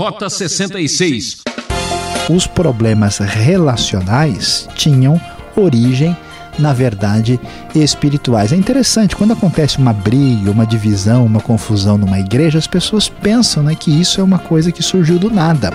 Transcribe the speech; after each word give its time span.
Rota 0.00 0.30
66. 0.30 1.42
Os 2.30 2.46
problemas 2.46 3.18
relacionais 3.18 4.66
tinham 4.74 5.20
origem 5.54 6.16
na 6.58 6.72
verdade, 6.72 7.38
espirituais. 7.74 8.52
É 8.52 8.56
interessante, 8.56 9.14
quando 9.14 9.32
acontece 9.32 9.78
uma 9.78 9.92
briga, 9.92 10.50
uma 10.50 10.66
divisão, 10.66 11.24
uma 11.24 11.40
confusão 11.40 11.96
numa 11.96 12.18
igreja, 12.18 12.58
as 12.58 12.66
pessoas 12.66 13.08
pensam 13.08 13.62
né, 13.62 13.74
que 13.74 13.90
isso 13.90 14.20
é 14.20 14.24
uma 14.24 14.38
coisa 14.38 14.72
que 14.72 14.82
surgiu 14.82 15.18
do 15.18 15.30
nada. 15.30 15.70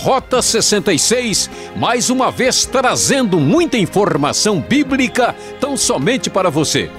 Rota 0.00 0.40
66, 0.40 1.50
mais 1.76 2.08
uma 2.08 2.30
vez 2.30 2.64
trazendo 2.64 3.38
muita 3.38 3.76
informação 3.76 4.58
bíblica 4.58 5.36
tão 5.60 5.76
somente 5.76 6.30
para 6.30 6.48
você. 6.48 6.90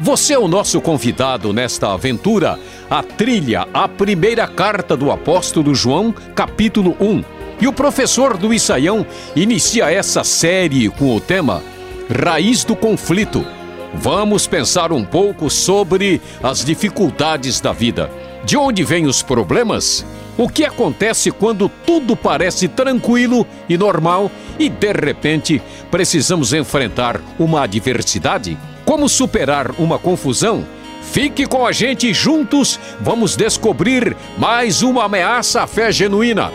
Você 0.00 0.32
é 0.34 0.38
o 0.40 0.48
nosso 0.48 0.80
convidado 0.80 1.52
nesta 1.52 1.92
aventura, 1.92 2.58
a 2.90 3.00
trilha, 3.00 3.68
a 3.72 3.86
primeira 3.86 4.48
carta 4.48 4.96
do 4.96 5.12
apóstolo 5.12 5.72
João, 5.72 6.12
capítulo 6.34 6.96
1. 6.98 7.24
E 7.60 7.68
o 7.68 7.72
professor 7.72 8.36
do 8.36 8.52
Isaião 8.52 9.06
inicia 9.36 9.88
essa 9.88 10.24
série 10.24 10.88
com 10.88 11.14
o 11.14 11.20
tema 11.20 11.62
Raiz 12.10 12.64
do 12.64 12.74
Conflito. 12.74 13.46
Vamos 13.94 14.48
pensar 14.48 14.90
um 14.90 15.04
pouco 15.04 15.48
sobre 15.48 16.20
as 16.42 16.64
dificuldades 16.64 17.60
da 17.60 17.70
vida. 17.72 18.10
De 18.44 18.56
onde 18.56 18.82
vêm 18.82 19.06
os 19.06 19.22
problemas? 19.22 20.04
O 20.38 20.48
que 20.48 20.64
acontece 20.64 21.32
quando 21.32 21.68
tudo 21.68 22.16
parece 22.16 22.68
tranquilo 22.68 23.44
e 23.68 23.76
normal 23.76 24.30
e 24.56 24.68
de 24.68 24.92
repente 24.92 25.60
precisamos 25.90 26.52
enfrentar 26.52 27.20
uma 27.40 27.64
adversidade? 27.64 28.56
Como 28.84 29.08
superar 29.08 29.72
uma 29.80 29.98
confusão? 29.98 30.64
Fique 31.02 31.44
com 31.44 31.66
a 31.66 31.72
gente 31.72 32.14
juntos, 32.14 32.78
vamos 33.00 33.34
descobrir 33.34 34.16
mais 34.38 34.80
uma 34.80 35.06
ameaça 35.06 35.62
à 35.62 35.66
fé 35.66 35.90
genuína. 35.90 36.52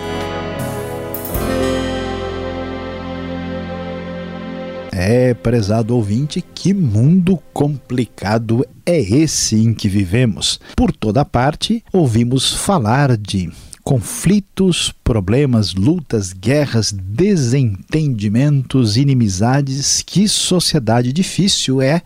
É, 4.93 5.33
prezado 5.33 5.93
ouvinte, 5.93 6.41
que 6.55 6.73
mundo 6.73 7.37
complicado 7.51 8.65
é 8.85 8.97
esse 8.97 9.57
em 9.57 9.73
que 9.73 9.89
vivemos. 9.89 10.61
Por 10.77 10.93
toda 10.93 11.25
parte, 11.25 11.83
ouvimos 11.91 12.53
falar 12.53 13.17
de 13.17 13.51
conflitos, 13.83 14.93
problemas, 15.03 15.73
lutas, 15.73 16.31
guerras, 16.31 16.91
desentendimentos, 16.91 18.95
inimizades. 18.95 20.01
Que 20.01 20.27
sociedade 20.27 21.11
difícil 21.11 21.81
é 21.81 22.01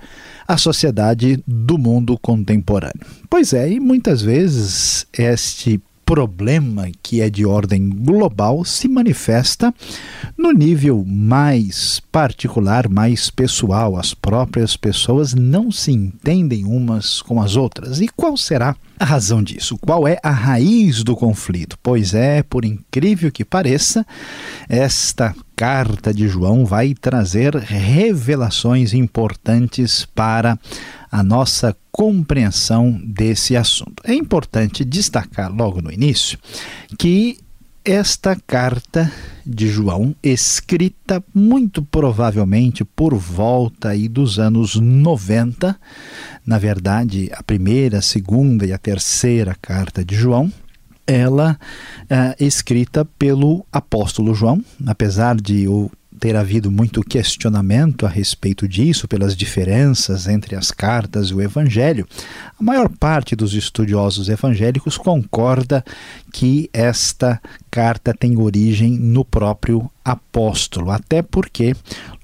a 0.47 0.57
sociedade 0.57 1.43
do 1.45 1.77
mundo 1.77 2.17
contemporâneo. 2.17 3.05
Pois 3.29 3.53
é, 3.53 3.71
e 3.71 3.79
muitas 3.79 4.21
vezes 4.21 5.05
este 5.13 5.79
problema 6.07 6.89
que 7.03 7.19
é 7.19 7.29
de 7.29 7.45
ordem 7.45 7.89
global 7.89 8.63
se 8.63 8.87
manifesta 8.87 9.73
no 10.37 10.53
nível 10.53 11.03
mais 11.05 12.01
particular, 12.09 12.87
mais 12.87 13.29
pessoal. 13.29 13.97
As 13.97 14.13
próprias 14.13 14.77
pessoas 14.77 15.33
não 15.33 15.69
se 15.69 15.91
entendem 15.91 16.63
umas 16.63 17.21
com 17.21 17.41
as 17.41 17.57
outras. 17.57 17.99
E 17.99 18.07
qual 18.07 18.37
será 18.37 18.73
a 18.99 19.05
razão 19.05 19.43
disso? 19.43 19.77
Qual 19.77 20.07
é 20.07 20.17
a 20.23 20.31
raiz 20.31 21.03
do 21.03 21.15
conflito? 21.15 21.77
Pois 21.81 22.13
é, 22.13 22.41
por 22.43 22.65
incrível 22.65 23.31
que 23.31 23.45
pareça, 23.45 24.05
esta 24.67 25.35
carta 25.55 26.13
de 26.13 26.27
João 26.27 26.65
vai 26.65 26.93
trazer 26.93 27.55
revelações 27.55 28.93
importantes 28.93 30.05
para 30.05 30.57
a 31.11 31.23
nossa 31.23 31.75
compreensão 31.91 32.99
desse 33.03 33.55
assunto. 33.55 34.03
É 34.03 34.13
importante 34.13 34.85
destacar 34.85 35.51
logo 35.51 35.81
no 35.81 35.91
início 35.91 36.37
que 36.97 37.39
esta 37.87 38.35
carta 38.35 39.09
de 39.45 39.69
João, 39.69 40.13
escrita 40.21 41.23
muito 41.33 41.81
provavelmente 41.81 42.83
por 42.83 43.15
volta 43.15 43.87
aí 43.87 44.09
dos 44.09 44.39
anos 44.39 44.75
90, 44.75 45.79
na 46.45 46.57
verdade, 46.59 47.29
a 47.31 47.41
primeira, 47.41 47.99
a 47.99 48.01
segunda 48.01 48.65
e 48.65 48.73
a 48.73 48.77
terceira 48.77 49.55
carta 49.61 50.03
de 50.03 50.15
João, 50.15 50.51
ela 51.07 51.57
é 52.09 52.35
escrita 52.45 53.05
pelo 53.05 53.65
apóstolo 53.71 54.35
João, 54.35 54.61
apesar 54.85 55.37
de 55.37 55.65
o 55.69 55.89
ter 56.17 56.35
havido 56.35 56.71
muito 56.71 57.01
questionamento 57.01 58.05
a 58.05 58.09
respeito 58.09 58.67
disso, 58.67 59.07
pelas 59.07 59.35
diferenças 59.35 60.27
entre 60.27 60.55
as 60.55 60.71
cartas 60.71 61.27
e 61.27 61.33
o 61.33 61.41
Evangelho, 61.41 62.07
a 62.59 62.63
maior 62.63 62.89
parte 62.89 63.35
dos 63.35 63.53
estudiosos 63.53 64.27
evangélicos 64.27 64.97
concorda 64.97 65.85
que 66.33 66.69
esta 66.73 67.41
carta 67.71 68.13
tem 68.13 68.37
origem 68.37 68.97
no 68.97 69.23
próprio 69.23 69.89
apóstolo, 70.03 70.91
até 70.91 71.21
porque 71.21 71.75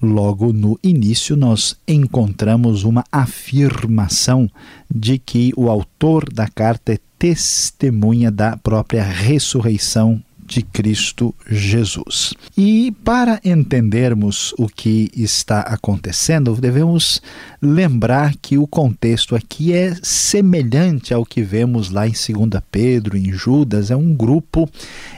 logo 0.02 0.52
no 0.52 0.80
início 0.84 1.36
nós 1.36 1.78
encontramos 1.88 2.84
uma 2.84 3.04
afirmação 3.12 4.50
de 4.90 5.18
que 5.18 5.54
o 5.56 5.70
autor 5.70 6.32
da 6.32 6.48
carta 6.48 6.94
é 6.94 7.00
testemunha 7.18 8.30
da 8.30 8.58
própria 8.58 9.04
ressurreição 9.04 10.22
de 10.46 10.62
Cristo 10.62 11.34
Jesus. 11.50 12.34
E 12.58 12.92
para 13.04 13.40
entendermos 13.44 14.54
o 14.58 14.68
que 14.68 15.10
está 15.16 15.62
acontecendo, 15.62 16.56
devemos 16.56 17.22
lembrar 17.62 18.36
que 18.42 18.58
o 18.58 18.68
contexto 18.68 19.36
aqui 19.36 19.74
é 19.74 19.96
semelhante 20.02 21.14
ao 21.14 21.26
que 21.26 21.42
vemos 21.42 21.90
lá 21.90 22.08
em 22.08 22.12
2 22.12 22.62
Pedro, 22.72 23.18
em 23.18 23.32
Judas, 23.32 23.90
é 23.90 23.96
um 23.96 24.14
grupo 24.14 24.70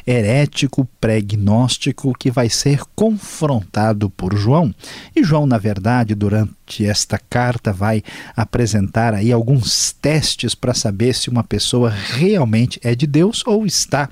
herético, 0.06 0.88
pregnóstico 1.00 2.14
que 2.18 2.32
vai 2.32 2.50
ser 2.50 2.82
confrontado 2.96 4.10
por 4.10 4.36
João. 4.36 4.74
E 5.16 5.24
João, 5.24 5.46
na 5.46 5.58
verdade, 5.58 6.16
durante 6.16 6.54
esta 6.82 7.18
carta 7.18 7.72
vai 7.72 8.04
apresentar 8.36 9.14
aí 9.14 9.32
alguns 9.32 9.92
testes 9.94 10.56
para 10.56 10.74
saber 10.74 11.14
se 11.14 11.30
uma 11.30 11.44
pessoa 11.44 11.90
realmente 11.90 12.80
é 12.84 12.96
de 12.96 13.06
Deus 13.06 13.44
ou 13.46 13.66
está 13.66 14.10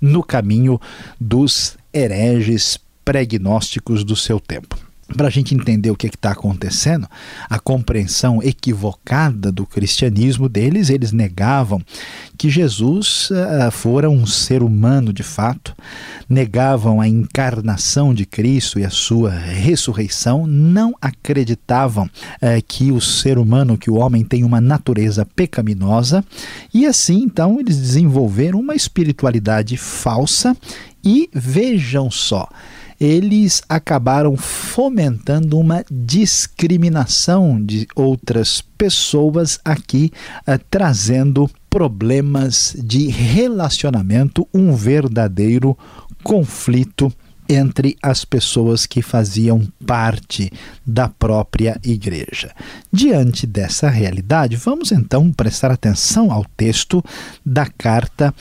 no 0.00 0.22
caminho 0.22 0.80
dos 1.20 1.76
hereges 1.92 2.78
pregnósticos 3.04 4.04
do 4.04 4.16
seu 4.16 4.38
tempo 4.38 4.85
para 5.14 5.28
a 5.28 5.30
gente 5.30 5.54
entender 5.54 5.90
o 5.90 5.96
que 5.96 6.08
está 6.08 6.32
acontecendo, 6.32 7.06
a 7.48 7.60
compreensão 7.60 8.42
equivocada 8.42 9.52
do 9.52 9.64
cristianismo 9.64 10.48
deles, 10.48 10.90
eles 10.90 11.12
negavam 11.12 11.80
que 12.36 12.50
Jesus 12.50 13.30
uh, 13.30 13.70
fora 13.70 14.10
um 14.10 14.26
ser 14.26 14.62
humano 14.62 15.12
de 15.12 15.22
fato, 15.22 15.74
negavam 16.28 17.00
a 17.00 17.06
encarnação 17.06 18.12
de 18.12 18.26
Cristo 18.26 18.80
e 18.80 18.84
a 18.84 18.90
sua 18.90 19.30
ressurreição, 19.30 20.44
não 20.46 20.92
acreditavam 21.00 22.06
uh, 22.06 22.62
que 22.66 22.90
o 22.90 23.00
ser 23.00 23.38
humano, 23.38 23.78
que 23.78 23.90
o 23.90 23.94
homem 23.94 24.24
tem 24.24 24.42
uma 24.42 24.60
natureza 24.60 25.24
pecaminosa, 25.24 26.24
e 26.74 26.84
assim 26.84 27.22
então 27.22 27.60
eles 27.60 27.78
desenvolveram 27.78 28.58
uma 28.58 28.74
espiritualidade 28.74 29.76
falsa 29.76 30.56
e 31.06 31.30
vejam 31.32 32.10
só, 32.10 32.48
eles 33.00 33.62
acabaram 33.68 34.36
fomentando 34.36 35.56
uma 35.56 35.84
discriminação 35.88 37.64
de 37.64 37.86
outras 37.94 38.60
pessoas 38.76 39.60
aqui, 39.64 40.10
uh, 40.40 40.58
trazendo 40.68 41.48
problemas 41.70 42.74
de 42.76 43.06
relacionamento, 43.06 44.48
um 44.52 44.74
verdadeiro 44.74 45.78
conflito 46.24 47.12
entre 47.48 47.96
as 48.02 48.24
pessoas 48.24 48.86
que 48.86 49.00
faziam 49.00 49.66
parte 49.86 50.50
da 50.84 51.08
própria 51.08 51.78
igreja. 51.84 52.52
Diante 52.92 53.46
dessa 53.46 53.88
realidade, 53.88 54.56
vamos 54.56 54.90
então 54.90 55.32
prestar 55.32 55.70
atenção 55.70 56.32
ao 56.32 56.44
texto 56.56 57.04
da 57.44 57.66
carta 57.66 58.34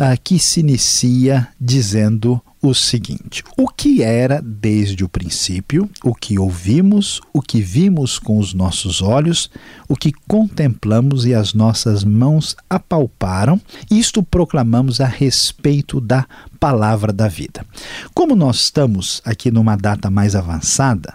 uh, 0.00 0.18
que 0.24 0.38
se 0.38 0.60
inicia 0.60 1.46
dizendo 1.60 2.40
o 2.62 2.74
seguinte: 2.74 3.44
o 3.56 3.68
que 3.68 4.02
era 4.02 4.40
desde 4.42 5.04
o 5.04 5.08
princípio, 5.08 5.88
o 6.02 6.14
que 6.14 6.38
ouvimos, 6.38 7.20
o 7.32 7.40
que 7.40 7.60
vimos 7.60 8.18
com 8.18 8.38
os 8.38 8.54
nossos 8.54 9.02
olhos, 9.02 9.50
o 9.88 9.94
que 9.94 10.12
contemplamos 10.26 11.26
e 11.26 11.34
as 11.34 11.54
nossas 11.54 12.04
mãos 12.04 12.56
apalparam, 12.68 13.60
isto 13.90 14.22
proclamamos 14.22 15.00
a 15.00 15.06
respeito 15.06 16.00
da 16.00 16.26
palavra 16.58 17.12
da 17.12 17.28
vida. 17.28 17.64
Como 18.14 18.34
nós 18.34 18.56
estamos 18.56 19.20
aqui 19.24 19.50
numa 19.50 19.76
data 19.76 20.10
mais 20.10 20.34
avançada, 20.34 21.14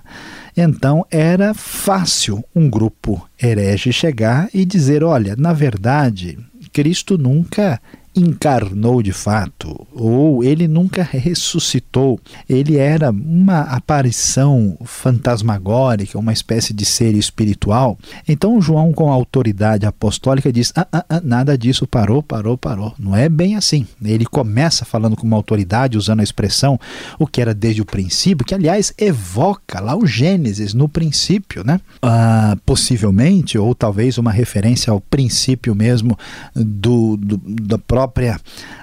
então 0.57 1.05
era 1.11 1.53
fácil 1.53 2.43
um 2.55 2.69
grupo 2.69 3.27
herege 3.41 3.91
chegar 3.91 4.49
e 4.53 4.65
dizer: 4.65 5.03
olha, 5.03 5.35
na 5.35 5.53
verdade, 5.53 6.39
Cristo 6.71 7.17
nunca 7.17 7.79
encarnou 8.15 9.03
de 9.03 9.11
fato, 9.11 9.85
ou 9.93 10.43
ele 10.43 10.67
nunca 10.67 11.03
ressuscitou, 11.03 12.19
ele 12.47 12.77
era 12.77 13.11
uma 13.11 13.61
aparição 13.61 14.77
fantasmagórica, 14.85 16.17
uma 16.17 16.31
espécie 16.31 16.73
de 16.73 16.85
ser 16.85 17.13
espiritual. 17.13 17.97
Então 18.27 18.61
João, 18.61 18.93
com 18.93 19.11
autoridade 19.11 19.85
apostólica, 19.85 20.51
diz: 20.51 20.71
ah, 20.75 20.87
ah, 20.91 21.05
ah, 21.09 21.21
nada 21.21 21.57
disso 21.57 21.85
parou, 21.85 22.23
parou, 22.23 22.57
parou. 22.57 22.93
Não 22.97 23.15
é 23.15 23.27
bem 23.27 23.55
assim. 23.55 23.85
Ele 24.03 24.25
começa 24.25 24.85
falando 24.85 25.17
com 25.17 25.27
uma 25.27 25.35
autoridade, 25.35 25.97
usando 25.97 26.21
a 26.21 26.23
expressão 26.23 26.79
o 27.19 27.27
que 27.27 27.41
era 27.41 27.53
desde 27.53 27.81
o 27.81 27.85
princípio, 27.85 28.45
que 28.45 28.55
aliás 28.55 28.93
evoca 28.97 29.81
lá 29.81 29.95
o 29.95 30.05
Gênesis 30.05 30.73
no 30.73 30.87
princípio, 30.87 31.63
né? 31.65 31.81
Ah, 32.01 32.57
possivelmente, 32.65 33.57
ou 33.57 33.75
talvez 33.75 34.17
uma 34.17 34.31
referência 34.31 34.91
ao 34.91 35.01
princípio 35.01 35.75
mesmo 35.75 36.17
do, 36.55 37.17
do 37.17 37.35
da 37.37 37.77
própria 37.77 38.04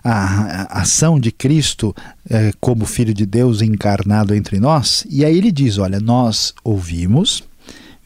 a, 0.02 0.78
a 0.78 0.82
ação 0.82 1.18
de 1.18 1.30
Cristo 1.30 1.94
eh, 2.28 2.52
como 2.60 2.86
Filho 2.86 3.14
de 3.14 3.26
Deus 3.26 3.62
encarnado 3.62 4.34
entre 4.34 4.58
nós. 4.58 5.06
E 5.08 5.24
aí 5.24 5.36
ele 5.36 5.52
diz: 5.52 5.78
olha, 5.78 6.00
nós 6.00 6.54
ouvimos, 6.64 7.42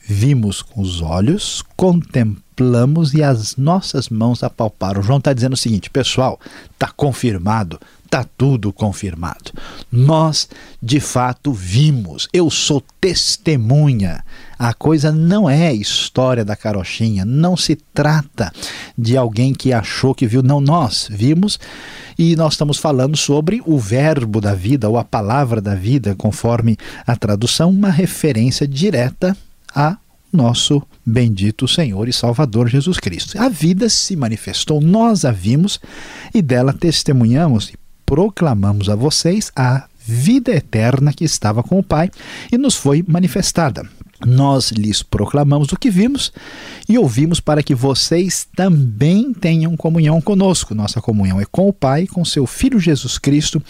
vimos 0.06 0.62
com 0.62 0.80
os 0.80 1.02
olhos, 1.02 1.64
contemplamos 1.76 3.12
e 3.12 3.22
as 3.22 3.56
nossas 3.56 4.08
mãos 4.08 4.44
apalparam. 4.44 5.02
João 5.02 5.18
está 5.18 5.32
dizendo 5.32 5.54
o 5.54 5.56
seguinte, 5.56 5.90
pessoal, 5.90 6.38
está 6.72 6.86
confirmado, 6.86 7.80
está 8.04 8.24
tudo 8.38 8.72
confirmado. 8.72 9.50
Nós, 9.90 10.48
de 10.80 11.00
fato, 11.00 11.52
vimos. 11.52 12.28
Eu 12.32 12.48
sou 12.50 12.80
testemunha. 13.00 14.24
A 14.56 14.72
coisa 14.72 15.10
não 15.10 15.50
é 15.50 15.74
história 15.74 16.44
da 16.44 16.54
carochinha, 16.54 17.24
não 17.24 17.56
se 17.56 17.74
trata 17.92 18.52
de 18.96 19.16
alguém 19.16 19.52
que 19.52 19.72
achou 19.72 20.14
que 20.14 20.26
viu. 20.26 20.40
Não, 20.40 20.60
nós 20.60 21.08
vimos 21.10 21.58
e 22.16 22.36
nós 22.36 22.54
estamos 22.54 22.78
falando 22.78 23.16
sobre 23.16 23.60
o 23.66 23.76
verbo 23.76 24.40
da 24.40 24.54
vida 24.54 24.88
ou 24.88 24.96
a 24.96 25.04
palavra 25.04 25.60
da 25.60 25.74
vida, 25.74 26.14
conforme 26.14 26.78
a 27.04 27.16
tradução, 27.16 27.70
uma 27.70 27.90
referência 27.90 28.68
direta 28.68 29.36
a 29.76 29.98
nosso 30.32 30.82
bendito 31.04 31.68
Senhor 31.68 32.08
e 32.08 32.12
Salvador 32.12 32.68
Jesus 32.68 32.98
Cristo. 32.98 33.40
A 33.40 33.48
vida 33.48 33.88
se 33.88 34.16
manifestou, 34.16 34.80
nós 34.80 35.24
a 35.24 35.30
vimos 35.30 35.78
e 36.34 36.42
dela 36.42 36.72
testemunhamos 36.72 37.68
e 37.68 37.74
proclamamos 38.04 38.88
a 38.88 38.96
vocês 38.96 39.52
a 39.54 39.86
vida 39.98 40.52
eterna 40.52 41.12
que 41.12 41.24
estava 41.24 41.62
com 41.62 41.78
o 41.78 41.82
Pai 41.82 42.10
e 42.50 42.56
nos 42.56 42.74
foi 42.74 43.04
manifestada. 43.06 43.86
Nós 44.24 44.70
lhes 44.70 45.02
proclamamos 45.02 45.72
o 45.72 45.76
que 45.76 45.90
vimos 45.90 46.32
e 46.88 46.96
ouvimos 46.96 47.38
para 47.38 47.62
que 47.62 47.74
vocês 47.74 48.46
também 48.56 49.32
tenham 49.34 49.76
comunhão 49.76 50.20
conosco. 50.22 50.74
Nossa 50.74 51.02
comunhão 51.02 51.40
é 51.40 51.44
com 51.44 51.68
o 51.68 51.72
Pai, 51.72 52.06
com 52.06 52.24
seu 52.24 52.46
Filho 52.46 52.80
Jesus 52.80 53.18
Cristo. 53.18 53.62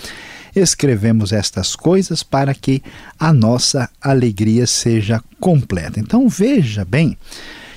Escrevemos 0.56 1.32
estas 1.34 1.76
coisas 1.76 2.22
para 2.22 2.54
que 2.54 2.82
a 3.18 3.30
nossa 3.30 3.90
alegria 4.00 4.66
seja 4.66 5.22
completa. 5.38 6.00
Então 6.00 6.30
veja 6.30 6.82
bem 6.82 7.18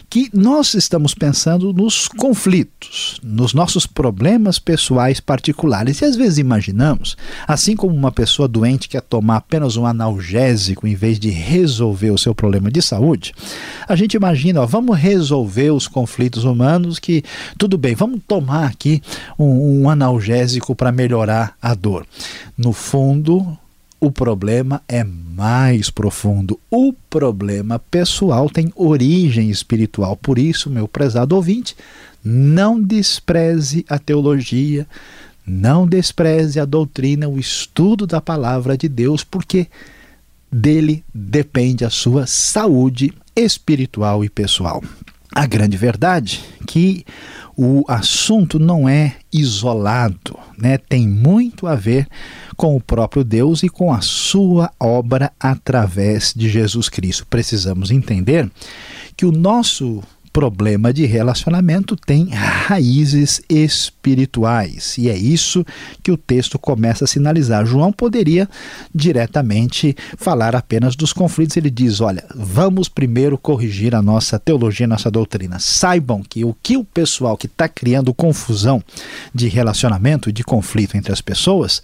que 0.10 0.30
nós 0.34 0.74
estamos 0.74 1.14
pensando 1.14 1.72
nos 1.72 2.08
conflitos, 2.08 3.20
nos 3.24 3.54
nossos 3.54 3.86
problemas 3.86 4.58
pessoais 4.58 5.20
particulares. 5.20 6.02
E 6.02 6.06
às 6.06 6.16
vezes 6.16 6.40
imaginamos, 6.40 7.16
assim 7.48 7.76
como 7.76 7.96
uma 7.96 8.12
pessoa 8.12 8.48
doente 8.48 8.90
quer 8.90 9.02
tomar 9.02 9.38
apenas 9.38 9.78
um 9.78 9.86
analgésico 9.86 10.88
em 10.88 10.96
vez 10.96 11.20
de 11.20 11.30
resolver 11.30 12.10
o 12.10 12.18
seu 12.18 12.34
problema 12.34 12.72
de 12.72 12.82
saúde, 12.82 13.34
a 13.88 13.96
gente 13.96 14.16
imagina, 14.16 14.62
ó, 14.62 14.66
vamos 14.66 14.98
resolver 14.98 15.72
os 15.72 15.88
conflitos 15.88 16.44
humanos 16.44 16.98
que 16.98 17.24
tudo 17.58 17.78
bem, 17.78 17.94
vamos 17.94 18.22
tomar 18.28 18.66
aqui 18.66 19.04
um, 19.38 19.84
um 19.84 19.90
analgésico 19.90 20.76
para 20.76 20.92
melhorar 20.92 21.56
a 21.62 21.76
dor. 21.76 22.06
No 22.58 22.74
fundo, 22.74 23.58
o 24.00 24.12
problema 24.12 24.82
é 24.88 25.04
mais 25.04 25.90
profundo. 25.90 26.60
O 26.70 26.94
problema 27.10 27.80
pessoal 27.80 28.50
tem 28.50 28.72
origem 28.76 29.50
espiritual. 29.50 30.16
Por 30.16 30.40
isso, 30.40 30.70
meu 30.70 30.88
prezado 30.88 31.36
ouvinte, 31.36 31.76
não 32.24 32.82
despreze 32.82 33.86
a 33.90 34.00
teologia, 34.00 34.88
não 35.46 35.86
despreze 35.86 36.60
a 36.60 36.66
doutrina, 36.66 37.28
o 37.28 37.38
estudo 37.38 38.08
da 38.08 38.22
palavra 38.22 38.78
de 38.78 38.88
Deus, 38.88 39.24
porque 39.24 39.68
dele 40.52 41.04
depende 41.14 41.84
a 41.84 41.90
sua 41.90 42.26
saúde 42.26 43.14
espiritual 43.36 44.24
e 44.24 44.30
pessoal. 44.30 44.82
A 45.32 45.46
grande 45.46 45.78
verdade 45.78 46.42
é 46.62 46.66
que 46.66 47.06
o 47.56 47.84
assunto 47.88 48.58
não 48.58 48.88
é 48.90 49.18
isolado, 49.32 50.38
né? 50.58 50.78
tem 50.78 51.08
muito 51.08 51.68
a 51.68 51.76
ver 51.76 52.08
com 52.60 52.76
o 52.76 52.82
próprio 52.82 53.24
Deus 53.24 53.64
e 53.64 53.70
com 53.70 53.94
a 53.94 54.02
sua 54.02 54.70
obra 54.78 55.32
através 55.40 56.34
de 56.36 56.50
Jesus 56.50 56.90
Cristo. 56.90 57.26
Precisamos 57.26 57.90
entender 57.90 58.52
que 59.16 59.26
o 59.26 59.32
nosso 59.32 60.04
problema 60.34 60.92
de 60.92 61.06
relacionamento 61.06 61.96
tem 61.96 62.28
raízes 62.32 63.42
espirituais. 63.48 64.98
E 64.98 65.10
é 65.10 65.18
isso 65.18 65.66
que 66.04 66.12
o 66.12 66.18
texto 66.18 66.60
começa 66.60 67.06
a 67.06 67.08
sinalizar. 67.08 67.66
João 67.66 67.94
poderia 67.94 68.48
diretamente 68.94 69.96
falar 70.18 70.54
apenas 70.54 70.98
dos 70.98 71.14
conflitos. 71.14 71.56
Ele 71.56 71.70
diz: 71.70 72.02
olha, 72.02 72.26
vamos 72.36 72.90
primeiro 72.90 73.38
corrigir 73.38 73.96
a 73.96 74.02
nossa 74.02 74.38
teologia, 74.38 74.86
a 74.86 74.90
nossa 74.90 75.10
doutrina. 75.10 75.60
Saibam 75.60 76.22
que 76.22 76.44
o 76.44 76.54
que 76.62 76.76
o 76.76 76.84
pessoal 76.84 77.38
que 77.38 77.48
está 77.48 77.70
criando 77.70 78.14
confusão 78.14 78.84
de 79.34 79.48
relacionamento, 79.48 80.30
de 80.30 80.44
conflito 80.44 80.98
entre 80.98 81.14
as 81.14 81.22
pessoas, 81.22 81.82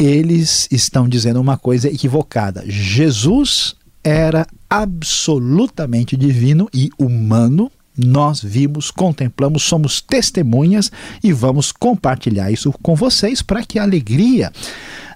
eles 0.00 0.66
estão 0.70 1.06
dizendo 1.06 1.38
uma 1.40 1.58
coisa 1.58 1.88
equivocada. 1.88 2.64
Jesus 2.66 3.76
era 4.02 4.46
absolutamente 4.68 6.16
divino 6.16 6.70
e 6.72 6.88
humano. 6.98 7.70
Nós 7.94 8.42
vimos, 8.42 8.90
contemplamos, 8.90 9.62
somos 9.62 10.00
testemunhas 10.00 10.90
e 11.22 11.34
vamos 11.34 11.70
compartilhar 11.70 12.50
isso 12.50 12.72
com 12.80 12.94
vocês 12.94 13.42
para 13.42 13.62
que 13.62 13.78
a 13.78 13.82
alegria 13.82 14.50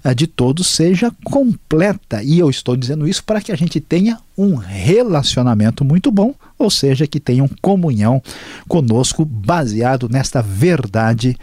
ah, 0.03 0.13
de 0.13 0.27
todos 0.27 0.67
seja 0.67 1.11
completa. 1.25 2.23
E 2.23 2.39
eu 2.39 2.51
estou 2.51 2.77
dizendo 2.77 3.09
isso 3.09 3.25
para 3.25 3.41
que 3.41 3.53
a 3.53 3.57
gente 3.57 3.81
tenha 3.81 4.19
um 4.37 4.57
relacionamento 4.57 5.83
muito 5.83 6.11
bom, 6.11 6.35
ou 6.59 6.71
seja, 6.71 7.07
que 7.07 7.19
tenham 7.19 7.49
comunhão 7.63 8.23
conosco 8.69 9.25
baseado 9.25 10.11
nesta 10.11 10.43
verdade 10.43 11.39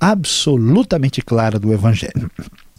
absolutamente 0.00 1.20
clara 1.20 1.58
do 1.58 1.74
Evangelho. 1.74 2.30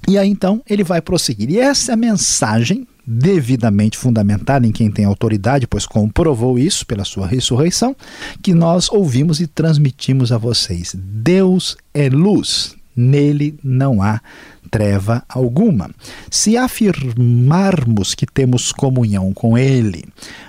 E 0.07 0.17
aí 0.17 0.29
então 0.29 0.61
ele 0.69 0.83
vai 0.83 1.01
prosseguir. 1.01 1.49
E 1.49 1.59
essa 1.59 1.91
é 1.91 1.93
a 1.93 1.97
mensagem 1.97 2.87
devidamente 3.05 3.97
fundamentada 3.97 4.67
em 4.67 4.71
quem 4.71 4.91
tem 4.91 5.05
autoridade, 5.05 5.65
pois 5.65 5.85
comprovou 5.85 6.59
isso 6.59 6.85
pela 6.85 7.05
sua 7.05 7.25
ressurreição, 7.25 7.95
que 8.41 8.53
nós 8.53 8.89
ouvimos 8.91 9.39
e 9.39 9.47
transmitimos 9.47 10.31
a 10.31 10.37
vocês. 10.37 10.93
Deus 10.97 11.77
é 11.93 12.09
luz, 12.09 12.75
nele 12.97 13.59
não 13.63 14.01
há 14.01 14.19
treva 14.67 15.23
alguma. 15.29 15.89
Se 16.29 16.57
afirmarmos 16.57 18.13
que 18.13 18.25
temos 18.25 18.71
comunhão 18.71 19.33
com 19.33 19.57
Ele, 19.57 20.03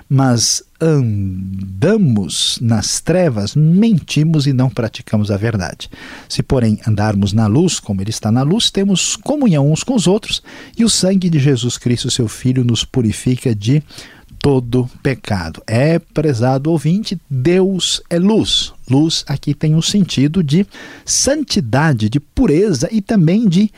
mas 0.08 0.62
andamos 0.80 2.58
nas 2.60 3.00
trevas, 3.00 3.54
mentimos 3.54 4.46
e 4.46 4.52
não 4.52 4.70
praticamos 4.70 5.30
a 5.30 5.36
verdade. 5.36 5.90
Se, 6.28 6.42
porém, 6.42 6.78
andarmos 6.86 7.32
na 7.32 7.46
luz, 7.46 7.78
como 7.78 8.00
Ele 8.00 8.10
está 8.10 8.30
na 8.30 8.42
luz, 8.42 8.70
temos 8.70 9.16
comunhão 9.16 9.70
uns 9.70 9.82
com 9.82 9.94
os 9.94 10.06
outros, 10.06 10.42
e 10.76 10.84
o 10.84 10.88
sangue 10.88 11.28
de 11.30 11.38
Jesus 11.38 11.76
Cristo, 11.78 12.10
seu 12.10 12.28
Filho, 12.28 12.64
nos 12.64 12.84
purifica 12.84 13.54
de 13.54 13.82
todo 14.40 14.88
pecado. 15.02 15.62
É, 15.66 15.98
prezado 15.98 16.70
ouvinte, 16.70 17.20
Deus 17.28 18.02
é 18.08 18.18
luz. 18.18 18.72
Luz 18.88 19.24
aqui 19.26 19.54
tem 19.54 19.74
o 19.74 19.78
um 19.78 19.82
sentido 19.82 20.42
de 20.42 20.66
santidade, 21.04 22.08
de 22.08 22.20
pureza 22.20 22.88
e 22.90 23.00
também 23.00 23.48
de 23.48 23.70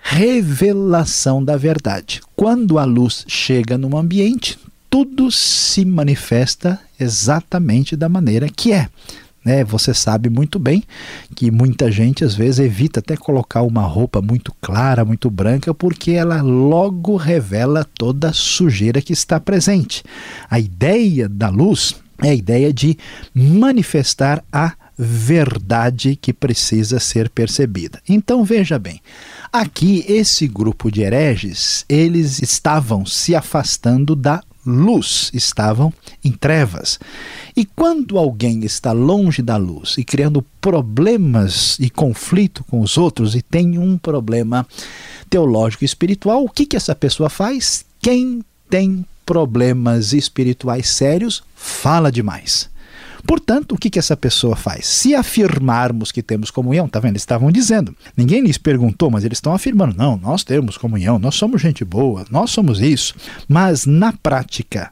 revelação 0.00 1.42
da 1.42 1.56
verdade. 1.56 2.20
Quando 2.36 2.78
a 2.78 2.84
luz 2.84 3.24
chega 3.26 3.78
num 3.78 3.96
ambiente, 3.96 4.58
tudo 4.90 5.30
se 5.30 5.84
manifesta 5.84 6.78
exatamente 7.00 7.96
da 7.96 8.08
maneira 8.08 8.48
que 8.48 8.72
é. 8.72 8.88
Né? 9.44 9.62
Você 9.64 9.92
sabe 9.92 10.30
muito 10.30 10.58
bem 10.58 10.82
que 11.34 11.50
muita 11.50 11.90
gente 11.90 12.24
às 12.24 12.34
vezes 12.34 12.60
evita 12.60 13.00
até 13.00 13.16
colocar 13.16 13.62
uma 13.62 13.82
roupa 13.82 14.22
muito 14.22 14.52
clara, 14.60 15.04
muito 15.04 15.30
branca, 15.30 15.74
porque 15.74 16.12
ela 16.12 16.40
logo 16.40 17.16
revela 17.16 17.84
toda 17.98 18.30
a 18.30 18.32
sujeira 18.32 19.02
que 19.02 19.12
está 19.12 19.38
presente. 19.38 20.02
A 20.48 20.58
ideia 20.58 21.28
da 21.28 21.48
luz 21.48 21.94
é 22.22 22.30
a 22.30 22.34
ideia 22.34 22.72
de 22.72 22.96
manifestar 23.34 24.42
a 24.52 24.72
verdade 24.96 26.16
que 26.16 26.32
precisa 26.32 27.00
ser 27.00 27.28
percebida. 27.28 28.00
Então 28.08 28.44
veja 28.44 28.78
bem, 28.78 29.00
aqui 29.52 30.04
esse 30.08 30.46
grupo 30.46 30.90
de 30.90 31.02
hereges, 31.02 31.84
eles 31.88 32.40
estavam 32.40 33.04
se 33.04 33.34
afastando 33.34 34.14
da 34.14 34.40
luz, 34.66 35.30
estavam 35.34 35.92
em 36.24 36.32
trevas. 36.32 36.98
E 37.56 37.64
quando 37.64 38.18
alguém 38.18 38.64
está 38.64 38.92
longe 38.92 39.42
da 39.42 39.56
luz 39.56 39.96
e 39.98 40.04
criando 40.04 40.44
problemas 40.60 41.78
e 41.78 41.90
conflito 41.90 42.64
com 42.64 42.80
os 42.80 42.96
outros 42.96 43.34
e 43.34 43.42
tem 43.42 43.78
um 43.78 43.98
problema 43.98 44.66
teológico 45.28 45.84
e 45.84 45.86
espiritual, 45.86 46.44
o 46.44 46.48
que, 46.48 46.66
que 46.66 46.76
essa 46.76 46.94
pessoa 46.94 47.28
faz? 47.28 47.84
Quem 48.00 48.44
tem 48.68 49.04
problemas 49.24 50.12
espirituais 50.12 50.88
sérios 50.88 51.42
fala 51.54 52.10
demais. 52.10 52.68
Portanto, 53.26 53.72
o 53.72 53.78
que, 53.78 53.88
que 53.88 53.98
essa 53.98 54.16
pessoa 54.16 54.54
faz? 54.54 54.86
Se 54.86 55.14
afirmarmos 55.14 56.12
que 56.12 56.22
temos 56.22 56.50
comunhão, 56.50 56.88
tá 56.88 57.00
vendo? 57.00 57.12
Eles 57.12 57.22
estavam 57.22 57.50
dizendo. 57.50 57.94
Ninguém 58.16 58.42
lhes 58.42 58.58
perguntou, 58.58 59.10
mas 59.10 59.24
eles 59.24 59.38
estão 59.38 59.54
afirmando: 59.54 59.96
não, 59.96 60.16
nós 60.16 60.44
temos 60.44 60.76
comunhão, 60.76 61.18
nós 61.18 61.34
somos 61.34 61.62
gente 61.62 61.84
boa, 61.84 62.24
nós 62.30 62.50
somos 62.50 62.80
isso. 62.80 63.14
Mas 63.48 63.86
na 63.86 64.12
prática, 64.12 64.90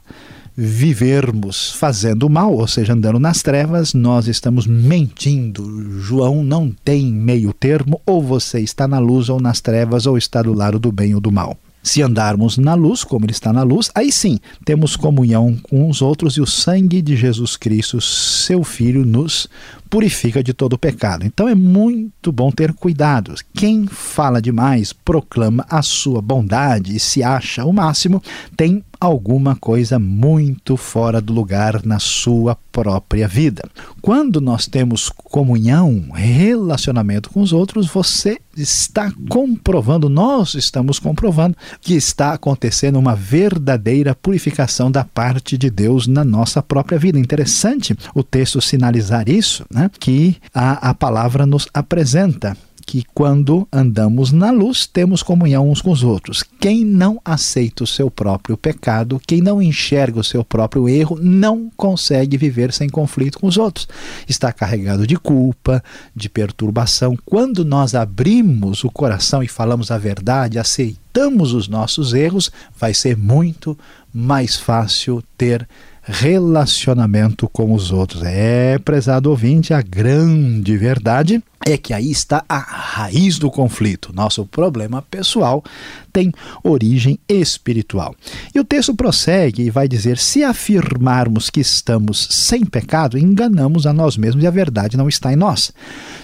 vivermos 0.55 1.71
fazendo 1.71 2.29
mal, 2.29 2.53
ou 2.53 2.67
seja, 2.67 2.93
andando 2.93 3.19
nas 3.19 3.41
trevas, 3.41 3.93
nós 3.93 4.27
estamos 4.27 4.67
mentindo. 4.67 5.99
João 5.99 6.43
não 6.43 6.71
tem 6.83 7.11
meio 7.11 7.53
termo, 7.53 7.99
ou 8.05 8.21
você 8.21 8.59
está 8.59 8.87
na 8.87 8.99
luz 8.99 9.29
ou 9.29 9.39
nas 9.39 9.59
trevas, 9.61 10.05
ou 10.05 10.17
está 10.17 10.41
do 10.41 10.53
lado 10.53 10.79
do 10.79 10.91
bem 10.91 11.13
ou 11.15 11.21
do 11.21 11.31
mal. 11.31 11.57
Se 11.83 12.01
andarmos 12.01 12.57
na 12.57 12.73
luz, 12.73 13.03
como 13.03 13.25
ele 13.25 13.33
está 13.33 13.51
na 13.51 13.61
luz, 13.61 13.91
aí 13.93 14.11
sim 14.11 14.39
temos 14.63 14.95
comunhão 14.95 15.57
com 15.61 15.89
os 15.89 16.01
outros 16.01 16.37
e 16.37 16.41
o 16.41 16.47
sangue 16.47 17.01
de 17.01 17.17
Jesus 17.17 17.57
Cristo, 17.57 17.99
seu 17.99 18.63
Filho, 18.63 19.05
nos 19.05 19.49
purifica 19.89 20.41
de 20.41 20.53
todo 20.53 20.73
o 20.73 20.77
pecado. 20.77 21.25
Então 21.25 21.47
é 21.47 21.53
muito 21.53 22.31
bom 22.31 22.49
ter 22.49 22.73
cuidado. 22.73 23.35
Quem 23.53 23.85
fala 23.85 24.41
demais, 24.41 24.93
proclama 24.93 25.65
a 25.69 25.81
sua 25.81 26.21
bondade 26.21 26.95
e 26.95 26.99
se 26.99 27.21
acha 27.21 27.65
o 27.65 27.73
máximo, 27.73 28.23
tem 28.55 28.83
alguma 29.05 29.53
coisa 29.55 29.99
muito 29.99 30.77
fora 30.77 31.19
do 31.19 31.33
lugar 31.33 31.85
na 31.85 31.99
sua 31.99 32.55
própria 32.71 33.27
vida. 33.27 33.61
Quando 34.01 34.39
nós 34.39 34.65
temos 34.65 35.09
comunhão, 35.09 36.09
relacionamento 36.13 37.29
com 37.29 37.41
os 37.41 37.51
outros, 37.51 37.87
você 37.87 38.39
está 38.55 39.11
comprovando, 39.29 40.07
nós 40.07 40.53
estamos 40.53 40.99
comprovando 40.99 41.57
que 41.81 41.93
está 41.95 42.33
acontecendo 42.33 42.97
uma 42.97 43.13
verdadeira 43.13 44.15
purificação 44.15 44.89
da 44.89 45.03
parte 45.03 45.57
de 45.57 45.69
Deus 45.69 46.07
na 46.07 46.23
nossa 46.23 46.61
própria 46.61 46.97
vida. 46.97 47.19
Interessante 47.19 47.97
o 48.15 48.23
texto 48.23 48.61
sinalizar 48.61 49.27
isso, 49.27 49.65
né? 49.69 49.91
que 49.99 50.37
a, 50.53 50.89
a 50.91 50.93
palavra 50.93 51.45
nos 51.45 51.67
apresenta 51.73 52.55
que 52.85 53.03
quando 53.13 53.67
andamos 53.71 54.31
na 54.31 54.51
luz, 54.51 54.85
temos 54.85 55.23
comunhão 55.23 55.69
uns 55.69 55.81
com 55.81 55.91
os 55.91 56.03
outros. 56.03 56.43
Quem 56.59 56.85
não 56.85 57.19
aceita 57.23 57.83
o 57.83 57.87
seu 57.87 58.11
próprio 58.11 58.57
pecado, 58.57 59.21
quem 59.25 59.41
não 59.41 59.61
enxerga 59.61 60.19
o 60.19 60.23
seu 60.23 60.43
próprio 60.43 60.87
erro, 60.87 61.17
não 61.21 61.71
consegue 61.75 62.37
viver 62.37 62.71
sem 62.73 62.89
conflito 62.89 63.39
com 63.39 63.47
os 63.47 63.57
outros. 63.57 63.87
Está 64.27 64.51
carregado 64.51 65.07
de 65.07 65.15
culpa, 65.15 65.83
de 66.15 66.29
perturbação. 66.29 67.17
Quando 67.25 67.65
nós 67.65 67.95
abrimos 67.95 68.83
o 68.83 68.91
coração 68.91 69.41
e 69.41 69.47
falamos 69.47 69.91
a 69.91 69.97
verdade, 69.97 70.59
aceitamos 70.59 71.53
os 71.53 71.67
nossos 71.67 72.13
erros, 72.13 72.51
vai 72.77 72.93
ser 72.93 73.17
muito 73.17 73.77
mais 74.13 74.55
fácil 74.55 75.23
ter 75.37 75.67
relacionamento 76.03 77.47
com 77.47 77.73
os 77.73 77.91
outros. 77.91 78.23
É, 78.23 78.77
prezado 78.77 79.29
ouvinte, 79.29 79.73
a 79.73 79.81
grande 79.81 80.75
verdade 80.77 81.41
é 81.65 81.77
que 81.77 81.93
aí 81.93 82.11
está 82.11 82.43
a 82.47 82.57
raiz 82.57 83.39
do 83.39 83.49
conflito. 83.49 84.11
Nosso 84.13 84.45
problema 84.45 85.01
pessoal 85.01 85.63
tem 86.11 86.31
origem 86.63 87.17
espiritual. 87.27 88.15
E 88.53 88.59
o 88.59 88.63
texto 88.63 88.93
prossegue 88.93 89.63
e 89.63 89.69
vai 89.69 89.87
dizer: 89.87 90.17
se 90.17 90.43
afirmarmos 90.43 91.49
que 91.49 91.61
estamos 91.61 92.27
sem 92.29 92.65
pecado, 92.65 93.17
enganamos 93.17 93.87
a 93.87 93.93
nós 93.93 94.17
mesmos 94.17 94.43
e 94.43 94.47
a 94.47 94.51
verdade 94.51 94.97
não 94.97 95.07
está 95.07 95.31
em 95.31 95.35
nós. 95.35 95.71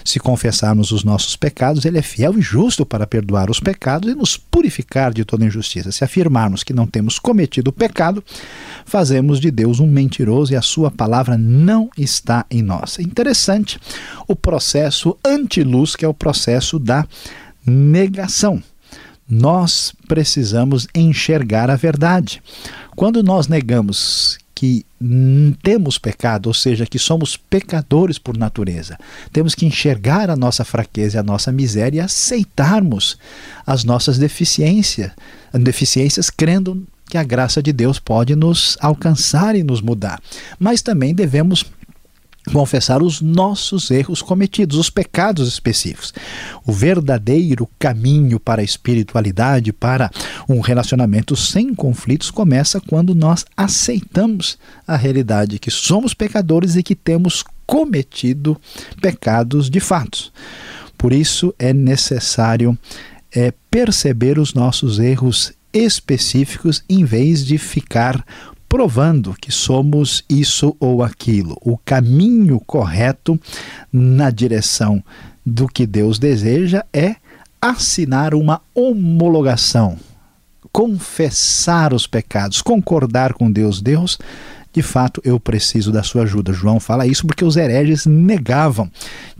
Se 0.04 0.20
confessarmos 0.20 0.92
os 0.92 1.04
nossos 1.04 1.36
pecados, 1.36 1.84
ele 1.84 1.98
é 1.98 2.02
fiel 2.02 2.38
e 2.38 2.42
justo 2.42 2.84
para 2.84 3.06
perdoar 3.06 3.50
os 3.50 3.60
pecados 3.60 4.10
e 4.10 4.14
nos 4.14 4.36
purificar 4.36 5.12
de 5.12 5.24
toda 5.24 5.44
injustiça. 5.44 5.90
Se 5.90 6.04
afirmarmos 6.04 6.62
que 6.62 6.72
não 6.72 6.86
temos 6.86 7.18
cometido 7.18 7.72
pecado, 7.72 8.22
fazemos 8.84 9.40
de 9.40 9.50
Deus 9.50 9.69
um 9.78 9.86
mentiroso 9.86 10.52
e 10.52 10.56
a 10.56 10.62
sua 10.62 10.90
palavra 10.90 11.38
não 11.38 11.88
está 11.96 12.44
em 12.50 12.62
nós. 12.62 12.98
É 12.98 13.02
interessante 13.02 13.78
o 14.26 14.34
processo 14.34 15.16
antiluz, 15.24 15.94
que 15.94 16.04
é 16.04 16.08
o 16.08 16.14
processo 16.14 16.78
da 16.78 17.06
negação. 17.64 18.62
Nós 19.28 19.92
precisamos 20.08 20.88
enxergar 20.92 21.70
a 21.70 21.76
verdade. 21.76 22.42
Quando 22.96 23.22
nós 23.22 23.46
negamos 23.46 24.38
que 24.60 24.84
temos 25.62 25.96
pecado, 25.96 26.48
ou 26.48 26.52
seja, 26.52 26.84
que 26.84 26.98
somos 26.98 27.34
pecadores 27.34 28.18
por 28.18 28.36
natureza. 28.36 28.98
Temos 29.32 29.54
que 29.54 29.64
enxergar 29.64 30.28
a 30.28 30.36
nossa 30.36 30.66
fraqueza 30.66 31.16
e 31.16 31.18
a 31.18 31.22
nossa 31.22 31.50
miséria 31.50 31.96
e 31.96 32.00
aceitarmos 32.00 33.16
as 33.66 33.84
nossas 33.84 34.18
deficiências, 34.18 35.12
deficiências 35.54 36.28
crendo 36.28 36.86
que 37.10 37.18
a 37.18 37.24
graça 37.24 37.62
de 37.62 37.72
Deus 37.72 37.98
pode 37.98 38.34
nos 38.34 38.78
alcançar 38.80 39.54
e 39.54 39.62
nos 39.62 39.82
mudar. 39.82 40.20
Mas 40.58 40.80
também 40.80 41.14
devemos 41.14 41.64
confessar 42.52 43.02
os 43.02 43.20
nossos 43.20 43.90
erros 43.90 44.22
cometidos, 44.22 44.78
os 44.78 44.88
pecados 44.88 45.46
específicos. 45.46 46.12
O 46.64 46.72
verdadeiro 46.72 47.68
caminho 47.78 48.40
para 48.40 48.62
a 48.62 48.64
espiritualidade, 48.64 49.72
para 49.72 50.10
um 50.48 50.60
relacionamento 50.60 51.36
sem 51.36 51.74
conflitos, 51.74 52.30
começa 52.30 52.80
quando 52.80 53.14
nós 53.14 53.44
aceitamos 53.56 54.58
a 54.86 54.96
realidade 54.96 55.58
que 55.58 55.70
somos 55.70 56.14
pecadores 56.14 56.76
e 56.76 56.82
que 56.82 56.94
temos 56.94 57.44
cometido 57.66 58.58
pecados 59.00 59.68
de 59.68 59.80
fato. 59.80 60.32
Por 60.96 61.12
isso 61.12 61.54
é 61.58 61.72
necessário 61.72 62.76
é, 63.34 63.52
perceber 63.70 64.38
os 64.38 64.54
nossos 64.54 64.98
erros 64.98 65.52
específicos 65.72 66.82
em 66.88 67.04
vez 67.04 67.44
de 67.44 67.58
ficar 67.58 68.24
provando 68.68 69.34
que 69.34 69.50
somos 69.50 70.24
isso 70.28 70.76
ou 70.78 71.02
aquilo. 71.02 71.56
O 71.60 71.76
caminho 71.76 72.60
correto 72.60 73.38
na 73.92 74.30
direção 74.30 75.02
do 75.44 75.66
que 75.66 75.86
Deus 75.86 76.18
deseja 76.18 76.84
é 76.92 77.16
assinar 77.60 78.32
uma 78.32 78.62
homologação, 78.74 79.98
confessar 80.72 81.92
os 81.92 82.06
pecados, 82.06 82.62
concordar 82.62 83.34
com 83.34 83.50
Deus. 83.50 83.82
Deus, 83.82 84.18
de 84.72 84.82
fato, 84.82 85.20
eu 85.24 85.40
preciso 85.40 85.90
da 85.90 86.02
sua 86.02 86.22
ajuda. 86.22 86.52
João 86.52 86.78
fala 86.78 87.06
isso 87.06 87.26
porque 87.26 87.44
os 87.44 87.56
hereges 87.56 88.06
negavam 88.06 88.90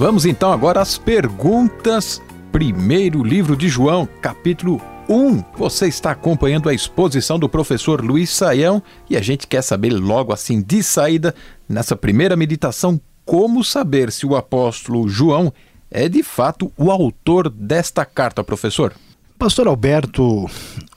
Vamos 0.00 0.24
então 0.24 0.50
agora 0.50 0.80
às 0.80 0.96
perguntas. 0.96 2.22
Primeiro 2.50 3.22
livro 3.22 3.54
de 3.54 3.68
João, 3.68 4.08
capítulo 4.22 4.80
1. 5.06 5.44
Você 5.58 5.88
está 5.88 6.12
acompanhando 6.12 6.70
a 6.70 6.74
exposição 6.74 7.38
do 7.38 7.50
professor 7.50 8.02
Luiz 8.02 8.30
Saião 8.30 8.82
e 9.10 9.16
a 9.18 9.20
gente 9.20 9.46
quer 9.46 9.60
saber 9.60 9.90
logo 9.90 10.32
assim 10.32 10.62
de 10.62 10.82
saída, 10.82 11.34
nessa 11.68 11.94
primeira 11.94 12.34
meditação, 12.34 12.98
como 13.26 13.62
saber 13.62 14.10
se 14.10 14.24
o 14.24 14.34
apóstolo 14.34 15.06
João 15.06 15.52
é 15.90 16.08
de 16.08 16.22
fato 16.22 16.72
o 16.78 16.90
autor 16.90 17.50
desta 17.50 18.02
carta, 18.06 18.42
professor. 18.42 18.94
Pastor 19.38 19.68
Alberto, 19.68 20.48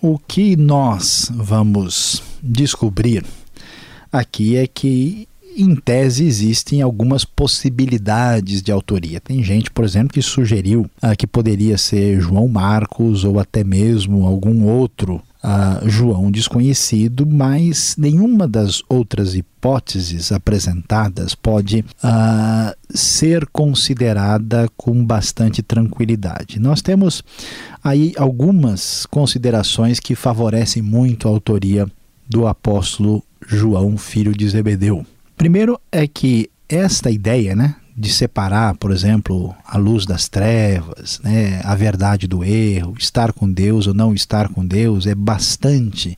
o 0.01 0.17
que 0.17 0.55
nós 0.55 1.29
vamos 1.35 2.23
descobrir 2.41 3.25
aqui 4.09 4.55
é 4.55 4.65
que 4.65 5.27
em 5.57 5.75
tese, 5.75 6.25
existem 6.25 6.81
algumas 6.81 7.25
possibilidades 7.25 8.61
de 8.61 8.71
autoria. 8.71 9.19
Tem 9.19 9.43
gente, 9.43 9.71
por 9.71 9.83
exemplo, 9.83 10.13
que 10.13 10.21
sugeriu 10.21 10.89
ah, 11.01 11.15
que 11.15 11.27
poderia 11.27 11.77
ser 11.77 12.19
João 12.19 12.47
Marcos 12.47 13.23
ou 13.23 13.39
até 13.39 13.63
mesmo 13.63 14.25
algum 14.25 14.65
outro 14.65 15.21
ah, 15.43 15.81
João 15.85 16.31
desconhecido, 16.31 17.25
mas 17.25 17.95
nenhuma 17.97 18.47
das 18.47 18.81
outras 18.87 19.35
hipóteses 19.35 20.31
apresentadas 20.31 21.35
pode 21.35 21.83
ah, 22.01 22.73
ser 22.89 23.45
considerada 23.47 24.69
com 24.77 25.03
bastante 25.03 25.61
tranquilidade. 25.61 26.59
Nós 26.59 26.81
temos 26.81 27.21
aí 27.83 28.13
algumas 28.17 29.05
considerações 29.05 29.99
que 29.99 30.15
favorecem 30.15 30.81
muito 30.81 31.27
a 31.27 31.31
autoria 31.31 31.85
do 32.29 32.47
apóstolo 32.47 33.21
João, 33.45 33.97
filho 33.97 34.33
de 34.33 34.47
Zebedeu. 34.47 35.05
Primeiro 35.37 35.79
é 35.91 36.07
que 36.07 36.49
esta 36.69 37.11
ideia, 37.11 37.55
né, 37.55 37.75
de 37.95 38.11
separar, 38.11 38.75
por 38.77 38.91
exemplo, 38.91 39.53
a 39.65 39.77
luz 39.77 40.05
das 40.05 40.27
trevas, 40.27 41.19
né, 41.23 41.61
a 41.63 41.75
verdade 41.75 42.27
do 42.27 42.43
erro, 42.43 42.95
estar 42.97 43.31
com 43.31 43.51
Deus 43.51 43.87
ou 43.87 43.93
não 43.93 44.13
estar 44.13 44.49
com 44.49 44.65
Deus, 44.65 45.05
é 45.05 45.13
bastante 45.13 46.17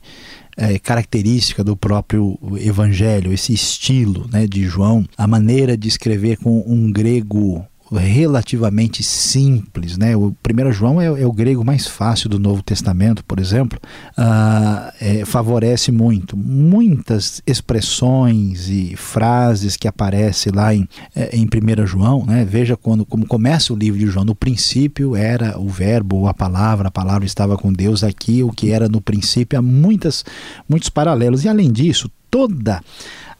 é, 0.56 0.78
característica 0.78 1.62
do 1.62 1.76
próprio 1.76 2.38
Evangelho, 2.58 3.32
esse 3.32 3.52
estilo 3.52 4.26
né, 4.32 4.46
de 4.46 4.64
João, 4.64 5.04
a 5.16 5.26
maneira 5.26 5.76
de 5.76 5.88
escrever 5.88 6.38
com 6.38 6.64
um 6.66 6.90
grego 6.90 7.64
relativamente 7.92 9.02
simples, 9.02 9.96
né? 9.96 10.16
O 10.16 10.34
1 10.44 10.72
João 10.72 11.00
é, 11.00 11.06
é, 11.06 11.26
o 11.26 11.32
grego 11.32 11.64
mais 11.64 11.86
fácil 11.86 12.28
do 12.28 12.38
Novo 12.38 12.62
Testamento, 12.62 13.24
por 13.24 13.38
exemplo, 13.38 13.78
ah, 14.16 14.92
é, 15.00 15.24
favorece 15.24 15.92
muito. 15.92 16.36
Muitas 16.36 17.40
expressões 17.46 18.68
e 18.68 18.96
frases 18.96 19.76
que 19.76 19.86
aparecem 19.86 20.52
lá 20.52 20.74
em, 20.74 20.88
é, 21.14 21.36
em 21.36 21.46
1 21.46 21.86
João, 21.86 22.24
né? 22.26 22.44
Veja 22.44 22.76
quando, 22.76 23.06
como 23.06 23.26
começa 23.26 23.72
o 23.72 23.76
livro 23.76 24.00
de 24.00 24.06
João, 24.06 24.24
no 24.24 24.34
princípio 24.34 25.14
era 25.14 25.58
o 25.58 25.68
verbo 25.68 26.16
ou 26.16 26.28
a 26.28 26.34
palavra, 26.34 26.88
a 26.88 26.90
palavra 26.90 27.24
estava 27.24 27.56
com 27.56 27.72
Deus 27.72 28.02
aqui, 28.02 28.42
o 28.42 28.50
que 28.50 28.72
era 28.72 28.88
no 28.88 29.00
princípio, 29.00 29.58
há 29.58 29.62
muitas, 29.62 30.24
muitos 30.68 30.88
paralelos. 30.88 31.44
E 31.44 31.48
além 31.48 31.70
disso, 31.70 32.10
toda 32.30 32.82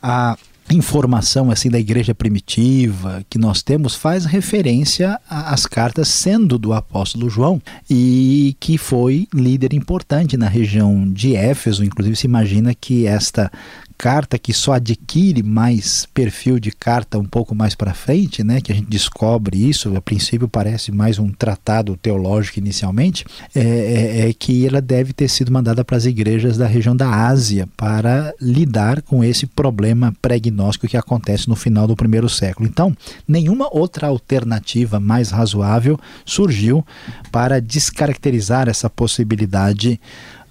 a 0.01 0.37
informação 0.71 1.51
assim 1.51 1.71
da 1.71 1.79
igreja 1.79 2.15
primitiva 2.15 3.25
que 3.31 3.39
nós 3.39 3.63
temos 3.63 3.95
faz 3.95 4.25
referência 4.25 5.21
às 5.29 5.67
cartas 5.67 6.09
sendo 6.09 6.59
do 6.59 6.73
apóstolo 6.73 7.31
João 7.31 7.61
e 7.89 8.57
que 8.59 8.77
foi 8.77 9.29
líder 9.33 9.73
importante 9.75 10.37
na 10.37 10.49
região 10.49 11.11
de 11.11 11.37
Éfeso, 11.37 11.85
inclusive 11.85 12.17
se 12.17 12.27
imagina 12.27 12.75
que 12.75 13.07
esta 13.07 13.51
carta 13.97 14.39
que 14.39 14.53
só 14.53 14.75
adquire 14.75 15.43
mais 15.43 16.07
perfil 16.13 16.59
de 16.59 16.71
carta 16.71 17.19
um 17.19 17.25
pouco 17.25 17.55
mais 17.55 17.75
para 17.75 17.95
frente, 17.95 18.45
né, 18.45 18.61
que 18.61 18.73
a 18.73 18.75
gente 18.75 18.89
descobre 18.89 19.69
isso, 19.69 19.95
a 19.97 20.01
princípio 20.01 20.49
parece 20.49 20.93
mais 20.93 21.19
um 21.19 21.31
tratado 21.31 21.97
teológico 21.97 22.59
inicialmente, 22.59 23.25
é, 23.55 23.61
é, 23.61 24.29
é 24.29 24.33
que 24.33 24.67
ela 24.67 24.81
deve 24.81 25.13
ter 25.13 25.29
sido 25.29 25.53
mandada 25.53 25.85
para 25.85 25.97
as 25.97 26.05
igrejas 26.05 26.57
da 26.57 26.67
região 26.67 26.95
da 26.95 27.09
Ásia 27.09 27.69
para 27.77 28.35
lidar 28.41 29.03
com 29.03 29.25
esse 29.25 29.47
problema 29.47 30.15
pregnóstico 30.21 30.89
que 30.89 30.97
acontece 30.97 31.49
no 31.49 31.57
final 31.57 31.87
do 31.87 31.97
primeiro 31.97 32.29
século. 32.29 32.69
Então, 32.69 32.97
nenhuma 33.27 33.69
outra 33.75 34.09
alternativa 34.09 35.01
mais 35.01 35.31
razoável 35.31 35.99
surgiu 36.25 36.85
para 37.31 37.61
descaracterizar 37.61 38.69
essa 38.69 38.91
possibilidade 38.91 40.01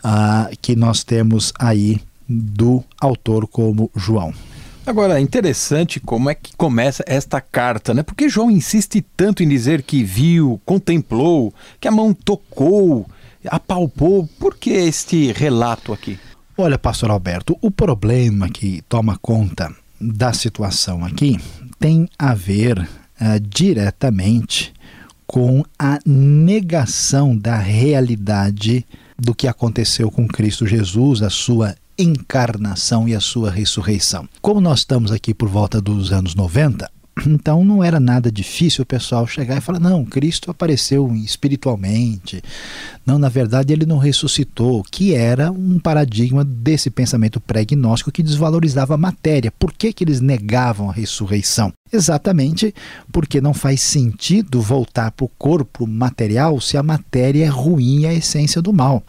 uh, 0.04 0.56
que 0.62 0.76
nós 0.76 1.04
temos 1.04 1.54
aí 1.60 2.00
do 2.28 2.84
autor 3.00 3.48
como 3.48 3.90
João. 3.96 4.34
Agora, 4.86 5.20
interessante 5.20 6.00
como 6.00 6.30
é 6.30 6.36
que 6.36 6.56
começa 6.56 7.04
esta 7.08 7.42
carta, 7.42 7.92
né? 7.94 8.04
Porque 8.04 8.30
João 8.30 8.52
insiste 8.52 9.04
tanto 9.18 9.42
em 9.42 9.50
dizer 9.50 9.82
que 9.82 10.04
viu, 10.04 10.62
contemplou, 10.64 11.52
que 11.80 11.88
a 11.88 11.92
mão 11.92 12.14
tocou, 12.14 13.08
apalpou. 13.48 14.30
Por 14.40 14.56
que 14.56 14.70
este 14.70 15.32
relato 15.32 15.92
aqui? 15.92 16.20
Olha, 16.56 16.78
pastor 16.78 17.10
Alberto, 17.10 17.58
o 17.62 17.72
problema 17.72 18.48
que 18.48 18.84
toma 18.88 19.18
conta 19.20 19.74
da 20.00 20.32
situação 20.34 21.04
aqui 21.04 21.40
tem 21.80 22.08
a 22.18 22.36
ver 22.36 22.80
uh, 22.80 23.40
diretamente 23.42 24.72
com 25.26 25.66
a 25.80 25.98
negação 26.06 27.36
da 27.36 27.58
realidade 27.58 28.86
do 29.18 29.34
que 29.34 29.48
aconteceu 29.48 30.12
com 30.12 30.28
Cristo 30.28 30.68
Jesus, 30.68 31.22
a 31.22 31.30
sua 31.30 31.76
encarnação 31.98 33.08
e 33.08 33.16
a 33.16 33.20
sua 33.20 33.50
ressurreição. 33.50 34.28
Como 34.42 34.60
nós 34.60 34.80
estamos 34.80 35.12
aqui 35.12 35.34
por 35.34 35.48
volta 35.48 35.82
dos 35.82 36.12
anos 36.12 36.36
90, 36.36 36.90
então 37.28 37.64
não 37.64 37.84
era 37.84 38.00
nada 38.00 38.32
difícil 38.32 38.84
o 38.84 38.86
pessoal 38.86 39.26
chegar 39.28 39.58
e 39.58 39.62
falar: 39.62 39.80
não, 39.80 40.06
Cristo 40.06 40.52
apareceu 40.52 41.14
espiritualmente. 41.16 42.42
Não, 43.06 43.20
na 43.20 43.30
verdade 43.30 43.72
ele 43.72 43.86
não 43.86 43.98
ressuscitou, 43.98 44.84
que 44.84 45.14
era 45.14 45.52
um 45.52 45.80
paradigma 45.80 46.44
desse 46.44 46.90
pensamento 46.90 47.40
pré-gnóstico 47.40 48.12
que 48.12 48.24
desvalorizava 48.24 48.96
a 48.96 48.98
matéria. 48.98 49.52
Por 49.52 49.72
que, 49.72 49.94
que 49.94 50.04
eles 50.04 50.22
negavam 50.22 50.90
a 50.90 50.94
ressurreição? 50.94 51.72
Exatamente 51.94 52.74
porque 53.12 53.40
não 53.40 53.54
faz 53.54 53.80
sentido 53.82 54.60
voltar 54.60 55.12
para 55.12 55.26
o 55.26 55.32
corpo 55.38 55.86
material 55.86 56.60
se 56.60 56.78
a 56.78 56.84
matéria 56.84 57.46
é 57.46 57.48
ruim 57.48 58.02
e 58.02 58.08
a 58.08 58.14
essência 58.14 58.62
do 58.62 58.74
mal. 58.74 59.04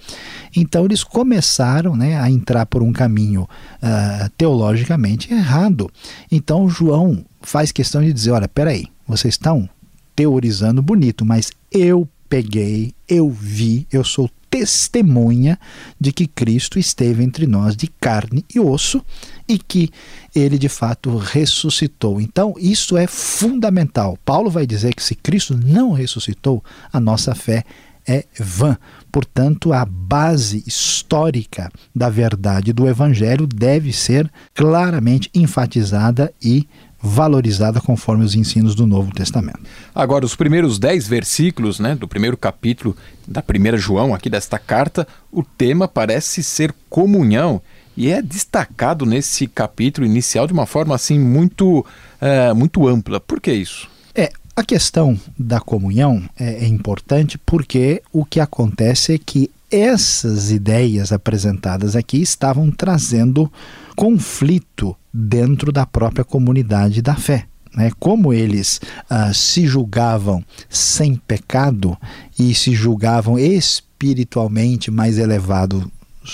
Então 0.55 0.85
eles 0.85 1.03
começaram 1.03 1.97
né, 1.97 2.21
a 2.21 2.31
entrar 2.31 2.67
por 2.67 2.83
um 2.83 2.93
caminho 2.93 3.43
uh, 3.43 4.31
teologicamente 4.37 5.33
errado. 5.33 5.91
Então 6.31 6.69
João 6.69 7.25
faz 7.47 7.71
questão 7.71 8.03
de 8.03 8.13
dizer: 8.13 8.33
olha, 8.33 8.49
peraí, 8.49 8.89
vocês 9.07 9.35
estão 9.35 9.69
teorizando 10.15 10.83
bonito, 10.83 11.25
mas 11.25 11.53
eu 11.71 12.09
peguei, 12.29 12.93
eu 13.09 13.31
vi, 13.31 13.87
eu 13.93 14.03
sou 14.03 14.29
testemunha 14.51 15.59
de 16.01 16.13
que 16.13 16.27
Cristo 16.27 16.79
esteve 16.79 17.23
entre 17.23 17.47
nós 17.47 17.77
de 17.77 17.87
carne 17.87 18.45
e 18.53 18.59
osso 18.59 19.05
e 19.47 19.59
que 19.59 19.91
ele 20.35 20.59
de 20.59 20.69
fato 20.69 21.17
ressuscitou. 21.17 22.21
Então, 22.21 22.55
isso 22.59 22.97
é 22.97 23.07
fundamental. 23.07 24.19
Paulo 24.25 24.51
vai 24.51 24.67
dizer 24.67 24.95
que 24.95 25.03
se 25.03 25.15
Cristo 25.15 25.57
não 25.57 25.93
ressuscitou, 25.93 26.65
a 26.93 26.99
nossa 26.99 27.35
fé 27.35 27.65
é 28.07 28.25
vã. 28.39 28.79
Portanto, 29.11 29.73
a 29.73 29.85
base 29.85 30.63
histórica 30.67 31.71
da 31.95 32.09
verdade 32.09 32.73
do 32.73 32.89
evangelho 32.89 33.47
deve 33.47 33.93
ser 33.93 34.31
claramente 34.55 35.31
enfatizada 35.35 36.33
e 36.41 36.67
valorizada 37.07 37.81
conforme 37.81 38.25
os 38.25 38.35
ensinos 38.35 38.75
do 38.75 38.87
Novo 38.87 39.13
Testamento. 39.13 39.61
Agora, 39.95 40.25
os 40.25 40.35
primeiros 40.35 40.79
dez 40.79 41.07
versículos 41.07 41.79
né, 41.79 41.95
do 41.95 42.09
primeiro 42.09 42.37
capítulo 42.37 42.97
da 43.27 43.41
primeira 43.41 43.77
João, 43.77 44.15
aqui 44.15 44.29
desta 44.29 44.59
carta, 44.59 45.07
o 45.31 45.43
tema 45.43 45.87
parece 45.87 46.43
ser 46.43 46.75
comunhão 46.91 47.61
e 47.97 48.11
é 48.11 48.21
destacado 48.21 49.07
nesse 49.07 49.47
capítulo 49.47 50.07
inicial 50.07 50.47
de 50.47 50.53
uma 50.53 50.67
forma 50.67 50.95
assim 50.95 51.19
muito, 51.19 51.85
é, 52.21 52.53
muito 52.53 52.87
ampla. 52.87 53.19
Por 53.19 53.41
que 53.41 53.53
isso? 53.53 53.89
É, 54.15 54.31
a 54.55 54.63
questão 54.63 55.19
da 55.39 55.61
comunhão 55.61 56.23
é, 56.39 56.65
é 56.65 56.67
importante 56.67 57.39
porque 57.39 58.03
o 58.13 58.25
que 58.25 58.41
acontece 58.41 59.15
é 59.15 59.19
que 59.19 59.51
essas 59.71 60.51
ideias 60.51 61.13
apresentadas 61.13 61.97
aqui 61.97 62.21
estavam 62.21 62.71
trazendo 62.71 63.51
conflito 63.97 64.95
dentro 65.13 65.73
da 65.73 65.87
própria 65.87 66.25
comunidade 66.25 67.01
da 67.01 67.17
fé. 67.17 67.47
né, 67.75 67.91
como 67.99 68.33
eles 68.33 68.81
uh, 69.11 69.35
se 69.35 69.67
julgavam 69.67 70.43
sem 70.69 71.15
pecado 71.17 71.97
e 72.39 72.55
se 72.55 72.75
julgavam 72.75 73.39
espiritualmente 73.39 74.91
mais 74.91 75.19
elevados 75.19 75.85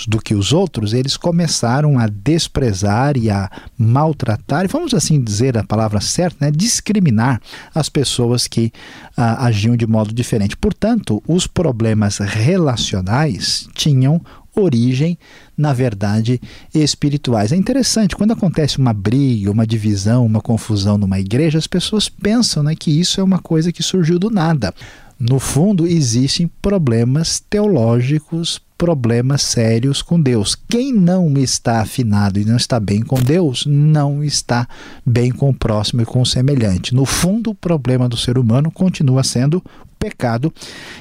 do 0.07 0.19
que 0.19 0.33
os 0.33 0.51
outros, 0.51 0.93
eles 0.93 1.15
começaram 1.15 1.99
a 1.99 2.07
desprezar 2.07 3.15
e 3.15 3.29
a 3.29 3.49
maltratar, 3.77 4.67
vamos 4.67 4.93
assim 4.93 5.21
dizer 5.21 5.57
a 5.57 5.63
palavra 5.63 6.01
certa, 6.01 6.45
né, 6.45 6.51
discriminar 6.51 7.39
as 7.75 7.89
pessoas 7.89 8.47
que 8.47 8.71
uh, 9.17 9.21
agiam 9.39 9.75
de 9.75 9.85
modo 9.85 10.13
diferente. 10.13 10.57
Portanto, 10.57 11.21
os 11.27 11.45
problemas 11.45 12.17
relacionais 12.17 13.67
tinham 13.73 14.21
origem, 14.55 15.17
na 15.57 15.73
verdade, 15.73 16.41
espirituais. 16.73 17.51
É 17.51 17.55
interessante, 17.55 18.15
quando 18.15 18.33
acontece 18.33 18.79
uma 18.79 18.93
briga, 18.93 19.51
uma 19.51 19.67
divisão, 19.67 20.25
uma 20.25 20.41
confusão 20.41 20.97
numa 20.97 21.19
igreja, 21.19 21.57
as 21.57 21.67
pessoas 21.67 22.09
pensam 22.09 22.63
né, 22.63 22.75
que 22.75 22.91
isso 22.91 23.21
é 23.21 23.23
uma 23.23 23.39
coisa 23.39 23.71
que 23.71 23.83
surgiu 23.83 24.17
do 24.17 24.29
nada. 24.29 24.73
No 25.19 25.39
fundo, 25.39 25.87
existem 25.87 26.49
problemas 26.61 27.39
teológicos, 27.39 28.59
problemas 28.77 29.41
sérios 29.43 30.01
com 30.01 30.19
Deus. 30.19 30.57
Quem 30.67 30.91
não 30.91 31.37
está 31.37 31.79
afinado 31.79 32.39
e 32.39 32.43
não 32.45 32.57
está 32.57 32.79
bem 32.79 33.01
com 33.01 33.21
Deus, 33.21 33.65
não 33.65 34.21
está 34.23 34.67
bem 35.05 35.31
com 35.31 35.49
o 35.49 35.53
próximo 35.53 36.01
e 36.01 36.05
com 36.05 36.21
o 36.21 36.25
semelhante. 36.25 36.93
No 36.93 37.05
fundo, 37.05 37.51
o 37.51 37.55
problema 37.55 38.09
do 38.09 38.17
ser 38.17 38.37
humano 38.37 38.69
continua 38.69 39.23
sendo 39.23 39.63
pecado 40.03 40.53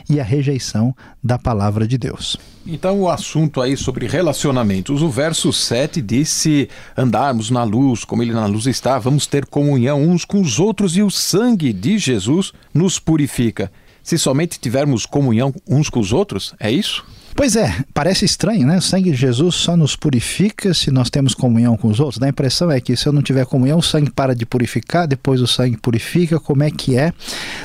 e 0.09 0.21
a 0.21 0.23
rejeição 0.23 0.95
da 1.23 1.37
palavra 1.37 1.89
de 1.89 1.99
Deus. 1.99 2.37
Então, 2.65 3.01
o 3.01 3.11
assunto 3.11 3.61
aí 3.61 3.77
sobre 3.77 4.07
relacionamentos. 4.07 5.03
O 5.03 5.11
verso 5.11 5.53
7 5.53 6.01
diz: 6.01 6.29
Se 6.29 6.69
andarmos 6.97 7.51
na 7.51 7.65
luz, 7.65 8.05
como 8.05 8.23
ele 8.23 8.33
na 8.33 8.47
luz 8.47 8.67
está, 8.67 9.01
vamos 9.01 9.27
ter 9.27 9.45
comunhão 9.47 10.01
uns 10.01 10.25
com 10.25 10.41
os 10.41 10.61
outros 10.61 10.97
e 10.97 11.03
o 11.03 11.11
sangue 11.11 11.73
de 11.73 11.99
Jesus 11.99 12.53
nos 12.73 13.01
purifica. 13.01 13.73
Se 14.05 14.17
somente 14.17 14.61
tivermos 14.61 15.05
comunhão 15.05 15.53
uns 15.69 15.91
com 15.91 15.99
os 15.99 16.13
outros, 16.13 16.55
é 16.61 16.71
isso? 16.71 17.05
Pois 17.35 17.57
é, 17.57 17.75
parece 17.95 18.25
estranho, 18.25 18.67
né? 18.67 18.77
O 18.77 18.83
sangue 18.83 19.11
de 19.11 19.17
Jesus 19.17 19.55
só 19.55 19.77
nos 19.77 19.97
purifica 19.97 20.75
se 20.75 20.91
nós 20.91 21.09
temos 21.09 21.35
comunhão 21.35 21.77
com 21.77 21.89
os 21.89 21.99
outros. 21.99 22.23
A 22.23 22.29
impressão 22.29 22.71
é 22.71 22.81
que 22.81 22.95
se 22.97 23.07
eu 23.07 23.13
não 23.13 23.23
tiver 23.23 23.47
comunhão, 23.47 23.79
o 23.79 23.83
sangue 23.83 24.11
para 24.11 24.35
de 24.35 24.45
purificar, 24.45 25.09
depois 25.09 25.41
o 25.41 25.47
sangue 25.47 25.77
purifica. 25.77 26.39
Como 26.39 26.63
é 26.63 26.71
que 26.71 26.97
é? 26.97 27.13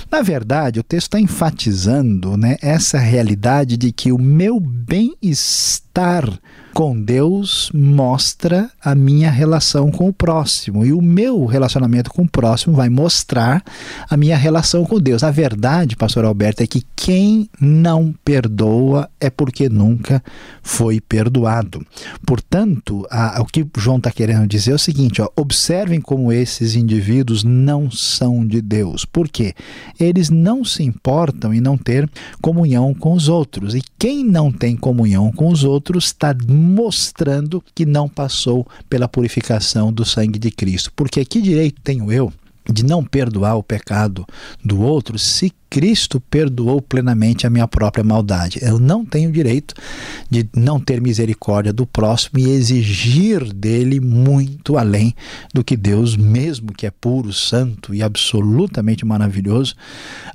Na 0.10 0.21
verdade, 0.21 0.80
o 0.80 0.84
texto 0.84 1.08
está 1.08 1.19
enfatizando 1.19 2.38
né, 2.38 2.56
essa 2.62 2.97
realidade 2.97 3.75
de 3.75 3.91
que 3.91 4.12
o 4.12 4.17
meu 4.17 4.60
bem-estar 4.60 6.39
com 6.77 7.01
Deus 7.01 7.71
mostra 7.73 8.69
a 8.80 8.93
minha 8.93 9.32
relação 9.32 9.89
com 9.89 10.10
o 10.10 10.13
próximo. 10.13 10.86
E 10.86 10.93
o 10.93 11.01
meu 11.01 11.45
relacionamento 11.45 12.12
com 12.12 12.21
o 12.21 12.30
próximo 12.30 12.75
vai 12.75 12.88
mostrar 12.88 13.63
a 14.08 14.15
minha 14.15 14.38
relação 14.38 14.86
com 14.86 14.99
Deus. 14.99 15.23
A 15.23 15.32
verdade, 15.32 15.95
pastor 15.95 16.23
Alberto, 16.23 16.62
é 16.62 16.67
que 16.67 16.86
quem 16.95 17.49
não 17.60 18.13
perdoa 18.23 19.10
é 19.19 19.27
porque 19.27 19.57
nunca 19.70 20.24
foi 20.62 21.02
perdoado. 21.02 21.86
Portanto, 22.26 23.06
a, 23.10 23.41
o 23.41 23.46
que 23.46 23.65
João 23.78 23.98
está 23.98 24.12
querendo 24.12 24.48
dizer 24.48 24.72
é 24.72 24.76
o 24.76 24.80
seguinte: 24.80 25.22
ó, 25.22 25.30
observem 25.36 26.00
como 26.00 26.32
esses 26.32 26.76
indivíduos 26.76 27.43
não 27.43 27.89
são 27.89 28.46
de 28.46 28.62
Deus. 28.62 29.06
Por 29.06 29.28
quê? 29.28 29.54
Eles 30.00 30.30
não 30.30 30.63
se 30.63 30.84
importam 30.84 31.54
em 31.54 31.62
não 31.62 31.78
ter 31.78 32.10
comunhão 32.41 32.93
com 32.93 33.13
os 33.13 33.28
outros. 33.28 33.76
E 33.76 33.82
quem 33.98 34.24
não 34.24 34.52
tem 34.52 34.76
comunhão 34.76 35.32
com 35.32 35.50
os 35.50 35.63
outros 35.63 36.06
está 36.06 36.36
mostrando 36.48 37.63
que 37.74 37.86
não 37.86 38.08
passou 38.08 38.67
pela 38.89 39.08
purificação 39.08 39.91
do 39.91 40.06
sangue 40.06 40.39
de 40.39 40.52
Cristo. 40.52 40.91
Porque 40.96 41.24
que 41.26 41.41
direito 41.41 41.82
tenho 41.82 42.12
eu 42.12 42.32
de 42.71 42.84
não 42.84 43.03
perdoar 43.03 43.56
o 43.56 43.63
pecado 43.63 44.25
do 44.63 44.82
outro 44.82 45.17
se 45.17 45.53
Cristo 45.69 46.19
perdoou 46.19 46.82
plenamente 46.82 47.45
a 47.45 47.49
minha 47.49 47.67
própria 47.67 48.03
maldade. 48.03 48.60
Eu 48.62 48.80
não 48.80 49.06
tenho 49.06 49.32
direito 49.32 49.73
de 50.30 50.47
não 50.56 50.80
ter 50.80 51.01
misericórdia 51.01 51.73
do 51.73 51.86
próximo 51.86 52.39
e 52.39 52.49
exigir 52.49 53.51
dele 53.53 53.99
muito 53.99 54.77
além 54.77 55.13
do 55.53 55.63
que 55.63 55.75
Deus, 55.75 56.15
mesmo 56.15 56.71
que 56.71 56.86
é 56.86 56.91
puro, 56.91 57.34
santo 57.34 57.93
e 57.93 58.01
absolutamente 58.01 59.06
maravilhoso, 59.06 59.75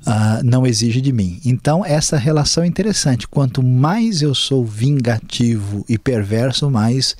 uh, 0.01 0.43
não 0.43 0.67
exige 0.67 1.01
de 1.01 1.11
mim. 1.11 1.39
Então, 1.43 1.83
essa 1.83 2.17
relação 2.17 2.63
é 2.63 2.67
interessante. 2.67 3.27
Quanto 3.27 3.63
mais 3.63 4.21
eu 4.21 4.35
sou 4.35 4.63
vingativo 4.63 5.83
e 5.89 5.97
perverso, 5.97 6.69
mais 6.69 7.15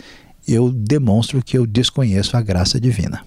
eu 0.48 0.72
demonstro 0.72 1.42
que 1.42 1.58
eu 1.58 1.66
desconheço 1.66 2.38
a 2.38 2.42
graça 2.42 2.80
divina. 2.80 3.22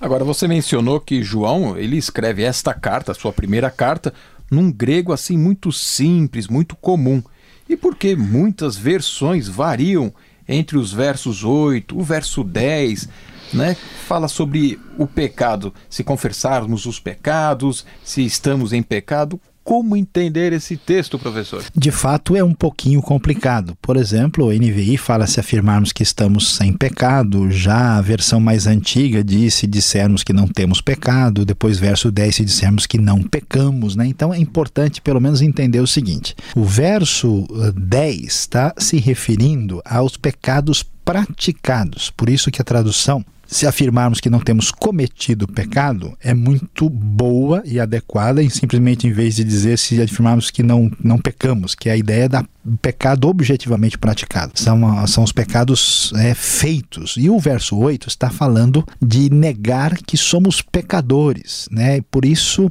Agora, 0.00 0.24
você 0.24 0.46
mencionou 0.46 1.00
que 1.00 1.22
João, 1.22 1.76
ele 1.76 1.96
escreve 1.96 2.42
esta 2.44 2.72
carta, 2.72 3.14
sua 3.14 3.32
primeira 3.32 3.68
carta, 3.68 4.14
num 4.48 4.70
grego 4.70 5.12
assim 5.12 5.36
muito 5.36 5.72
simples, 5.72 6.46
muito 6.46 6.76
comum. 6.76 7.22
E 7.68 7.76
por 7.76 7.96
que 7.96 8.14
muitas 8.14 8.76
versões 8.76 9.48
variam 9.48 10.12
entre 10.48 10.78
os 10.78 10.92
versos 10.92 11.42
8, 11.42 11.98
o 11.98 12.02
verso 12.02 12.44
10, 12.44 13.08
né? 13.52 13.76
Fala 14.06 14.28
sobre 14.28 14.78
o 14.96 15.06
pecado, 15.06 15.74
se 15.90 16.04
confessarmos 16.04 16.86
os 16.86 17.00
pecados, 17.00 17.84
se 18.04 18.24
estamos 18.24 18.72
em 18.72 18.82
pecado, 18.82 19.40
como 19.68 19.94
entender 19.94 20.54
esse 20.54 20.78
texto, 20.78 21.18
professor? 21.18 21.62
De 21.76 21.90
fato, 21.90 22.34
é 22.34 22.42
um 22.42 22.54
pouquinho 22.54 23.02
complicado. 23.02 23.76
Por 23.82 23.98
exemplo, 23.98 24.46
o 24.46 24.50
NVI 24.50 24.96
fala 24.96 25.26
se 25.26 25.38
afirmarmos 25.38 25.92
que 25.92 26.02
estamos 26.02 26.54
sem 26.54 26.72
pecado, 26.72 27.50
já 27.50 27.98
a 27.98 28.00
versão 28.00 28.40
mais 28.40 28.66
antiga 28.66 29.22
diz 29.22 29.52
se 29.52 29.66
dissermos 29.66 30.24
que 30.24 30.32
não 30.32 30.48
temos 30.48 30.80
pecado, 30.80 31.44
depois 31.44 31.76
verso 31.78 32.10
10 32.10 32.36
se 32.36 32.44
dissermos 32.46 32.86
que 32.86 32.96
não 32.96 33.22
pecamos, 33.22 33.94
né? 33.94 34.06
Então 34.06 34.32
é 34.32 34.38
importante 34.38 35.02
pelo 35.02 35.20
menos 35.20 35.42
entender 35.42 35.80
o 35.80 35.86
seguinte: 35.86 36.34
o 36.56 36.64
verso 36.64 37.46
10 37.76 38.22
está 38.22 38.72
se 38.78 38.96
referindo 38.96 39.82
aos 39.84 40.16
pecados 40.16 40.82
praticados. 41.04 42.10
Por 42.10 42.30
isso 42.30 42.50
que 42.50 42.62
a 42.62 42.64
tradução 42.64 43.22
se 43.48 43.66
afirmarmos 43.66 44.20
que 44.20 44.28
não 44.28 44.40
temos 44.40 44.70
cometido 44.70 45.48
pecado, 45.48 46.16
é 46.20 46.34
muito 46.34 46.88
boa 46.90 47.62
e 47.64 47.80
adequada, 47.80 48.42
e 48.42 48.50
simplesmente 48.50 49.06
em 49.06 49.12
vez 49.12 49.36
de 49.36 49.42
dizer 49.42 49.78
se 49.78 50.00
afirmarmos 50.00 50.50
que 50.50 50.62
não, 50.62 50.90
não 51.02 51.18
pecamos, 51.18 51.74
que 51.74 51.88
é 51.88 51.92
a 51.92 51.96
ideia 51.96 52.28
da 52.28 52.44
pecado 52.76 53.28
objetivamente 53.28 53.98
praticado. 53.98 54.52
São, 54.54 55.06
são 55.06 55.24
os 55.24 55.32
pecados 55.32 56.12
é, 56.16 56.34
feitos. 56.34 57.14
E 57.16 57.30
o 57.30 57.38
verso 57.38 57.76
8 57.76 58.08
está 58.08 58.30
falando 58.30 58.84
de 59.00 59.30
negar 59.30 59.96
que 59.96 60.16
somos 60.16 60.60
pecadores. 60.60 61.68
Né? 61.70 62.00
Por 62.10 62.24
isso, 62.24 62.70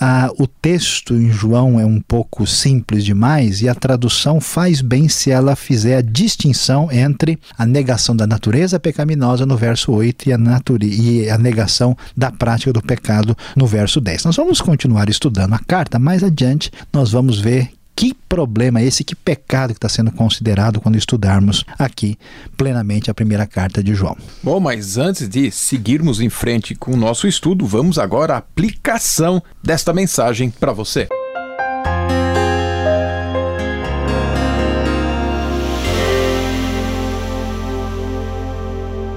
ah, 0.00 0.30
o 0.38 0.46
texto 0.46 1.14
em 1.14 1.30
João 1.30 1.78
é 1.78 1.86
um 1.86 2.00
pouco 2.00 2.46
simples 2.46 3.04
demais 3.04 3.62
e 3.62 3.68
a 3.68 3.74
tradução 3.74 4.40
faz 4.40 4.80
bem 4.80 5.08
se 5.08 5.30
ela 5.30 5.56
fizer 5.56 5.96
a 5.96 6.02
distinção 6.02 6.90
entre 6.90 7.38
a 7.56 7.66
negação 7.66 8.14
da 8.14 8.26
natureza 8.26 8.78
pecaminosa 8.78 9.46
no 9.46 9.56
verso 9.56 9.92
8 9.92 10.28
e 10.28 10.32
a, 10.32 10.38
e 10.82 11.30
a 11.30 11.38
negação 11.38 11.96
da 12.16 12.30
prática 12.30 12.72
do 12.72 12.82
pecado 12.82 13.36
no 13.56 13.66
verso 13.66 14.00
10. 14.00 14.24
Nós 14.24 14.36
vamos 14.36 14.60
continuar 14.60 15.08
estudando 15.08 15.54
a 15.54 15.58
carta, 15.58 15.98
mais 15.98 16.22
adiante 16.22 16.70
nós 16.92 17.12
vamos 17.12 17.38
ver 17.38 17.70
que 17.94 18.14
problema 18.14 18.80
é 18.80 18.84
esse, 18.84 19.04
que 19.04 19.14
pecado 19.14 19.72
que 19.72 19.78
está 19.78 19.88
sendo 19.88 20.10
considerado 20.10 20.80
quando 20.80 20.96
estudarmos 20.96 21.64
aqui 21.78 22.16
plenamente 22.56 23.10
a 23.10 23.14
primeira 23.14 23.46
carta 23.46 23.82
de 23.82 23.94
João. 23.94 24.16
Bom, 24.42 24.58
mas 24.58 24.96
antes 24.96 25.28
de 25.28 25.50
seguirmos 25.50 26.20
em 26.20 26.28
frente 26.28 26.74
com 26.74 26.92
o 26.92 26.96
nosso 26.96 27.26
estudo, 27.26 27.66
vamos 27.66 27.98
agora 27.98 28.34
à 28.34 28.38
aplicação 28.38 29.42
desta 29.62 29.92
mensagem 29.92 30.50
para 30.50 30.72
você. 30.72 31.08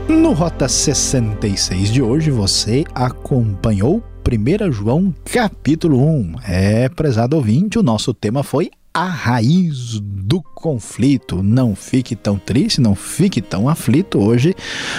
No 0.08 0.34
Rota 0.34 0.68
66 0.68 1.92
de 1.92 2.02
hoje, 2.02 2.32
você 2.32 2.84
acompanhou 2.94 4.04
1 4.26 4.72
João 4.72 5.14
capítulo 5.24 6.04
1. 6.04 6.36
É, 6.48 6.90
prezado 6.90 7.36
ouvinte, 7.36 7.78
o 7.78 7.84
nosso 7.84 8.12
tema 8.12 8.42
foi 8.42 8.72
a 8.92 9.06
raiz 9.06 10.00
do 10.02 10.42
conflito. 10.42 11.44
Não 11.44 11.76
fique 11.76 12.16
tão 12.16 12.38
triste, 12.40 12.82
não 12.82 12.96
fique 12.96 13.40
tão 13.40 13.70
aflito. 13.70 14.18
Hoje 14.18 14.56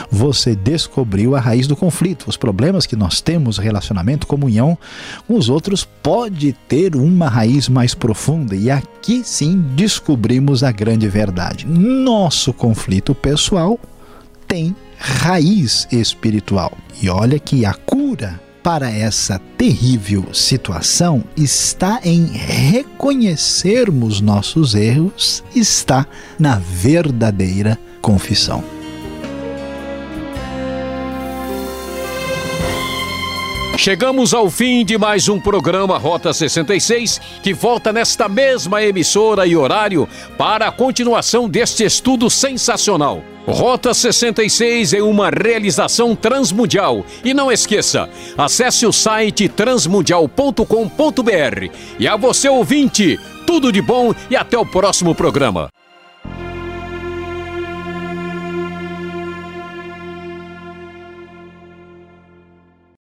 você 0.09 0.55
descobriu 0.55 1.35
a 1.35 1.41
raiz 1.41 1.67
do 1.67 1.75
conflito. 1.75 2.27
Os 2.29 2.37
problemas 2.37 2.87
que 2.87 2.95
nós 2.95 3.21
temos, 3.21 3.59
relacionamento, 3.59 4.29
comunhão 4.29 4.79
com 5.27 5.35
os 5.35 5.49
outros, 5.49 5.85
pode 5.85 6.53
ter 6.69 6.95
uma 6.95 7.29
raiz 7.29 7.69
mais 7.69 7.95
profunda. 7.95 8.55
E 8.55 8.71
aqui 8.71 9.23
sim 9.25 9.61
descobrimos 9.75 10.62
a 10.62 10.71
grande 10.71 11.09
verdade. 11.09 11.67
Nosso 11.67 12.53
conflito 12.53 13.12
pessoal 13.12 13.81
tem 14.47 14.77
raiz 14.97 15.89
espiritual. 15.91 16.73
E 17.03 17.09
olha 17.09 17.41
que 17.41 17.65
a 17.65 17.75
cura 17.75 18.46
para 18.66 18.90
essa 18.90 19.40
terrível 19.57 20.35
situação 20.35 21.22
está 21.37 22.00
em 22.02 22.26
reconhecermos 22.26 24.20
nossos 24.20 24.74
erros, 24.74 25.44
está 25.55 26.05
na 26.37 26.59
verdadeira 26.59 27.79
confissão. 28.02 28.64
Chegamos 33.79 34.35
ao 34.35 34.50
fim 34.50 34.85
de 34.85 34.98
mais 34.98 35.29
um 35.29 35.38
programa 35.38 35.96
Rota 35.96 36.35
66, 36.35 37.20
que 37.44 37.55
volta 37.55 37.92
nesta 37.92 38.29
mesma 38.29 38.83
emissora 38.83 39.46
e 39.46 39.57
horário 39.57 40.09
para 40.37 40.66
a 40.66 40.72
continuação 40.72 41.48
deste 41.48 41.85
estudo 41.85 42.29
sensacional. 42.29 43.22
Rota 43.47 43.95
66 43.95 44.93
é 44.93 45.03
uma 45.03 45.31
realização 45.31 46.17
transmundial. 46.17 47.07
E 47.25 47.33
não 47.33 47.51
esqueça, 47.51 48.09
acesse 48.37 48.85
o 48.85 48.93
site 48.93 49.49
transmundial.com.br. 49.49 51.71
E 51.99 52.09
a 52.09 52.17
você 52.17 52.49
ouvinte, 52.49 53.19
tudo 53.47 53.71
de 53.71 53.81
bom 53.81 54.13
e 54.29 54.37
até 54.37 54.59
o 54.59 54.67
próximo 54.67 55.15
programa. 55.15 55.71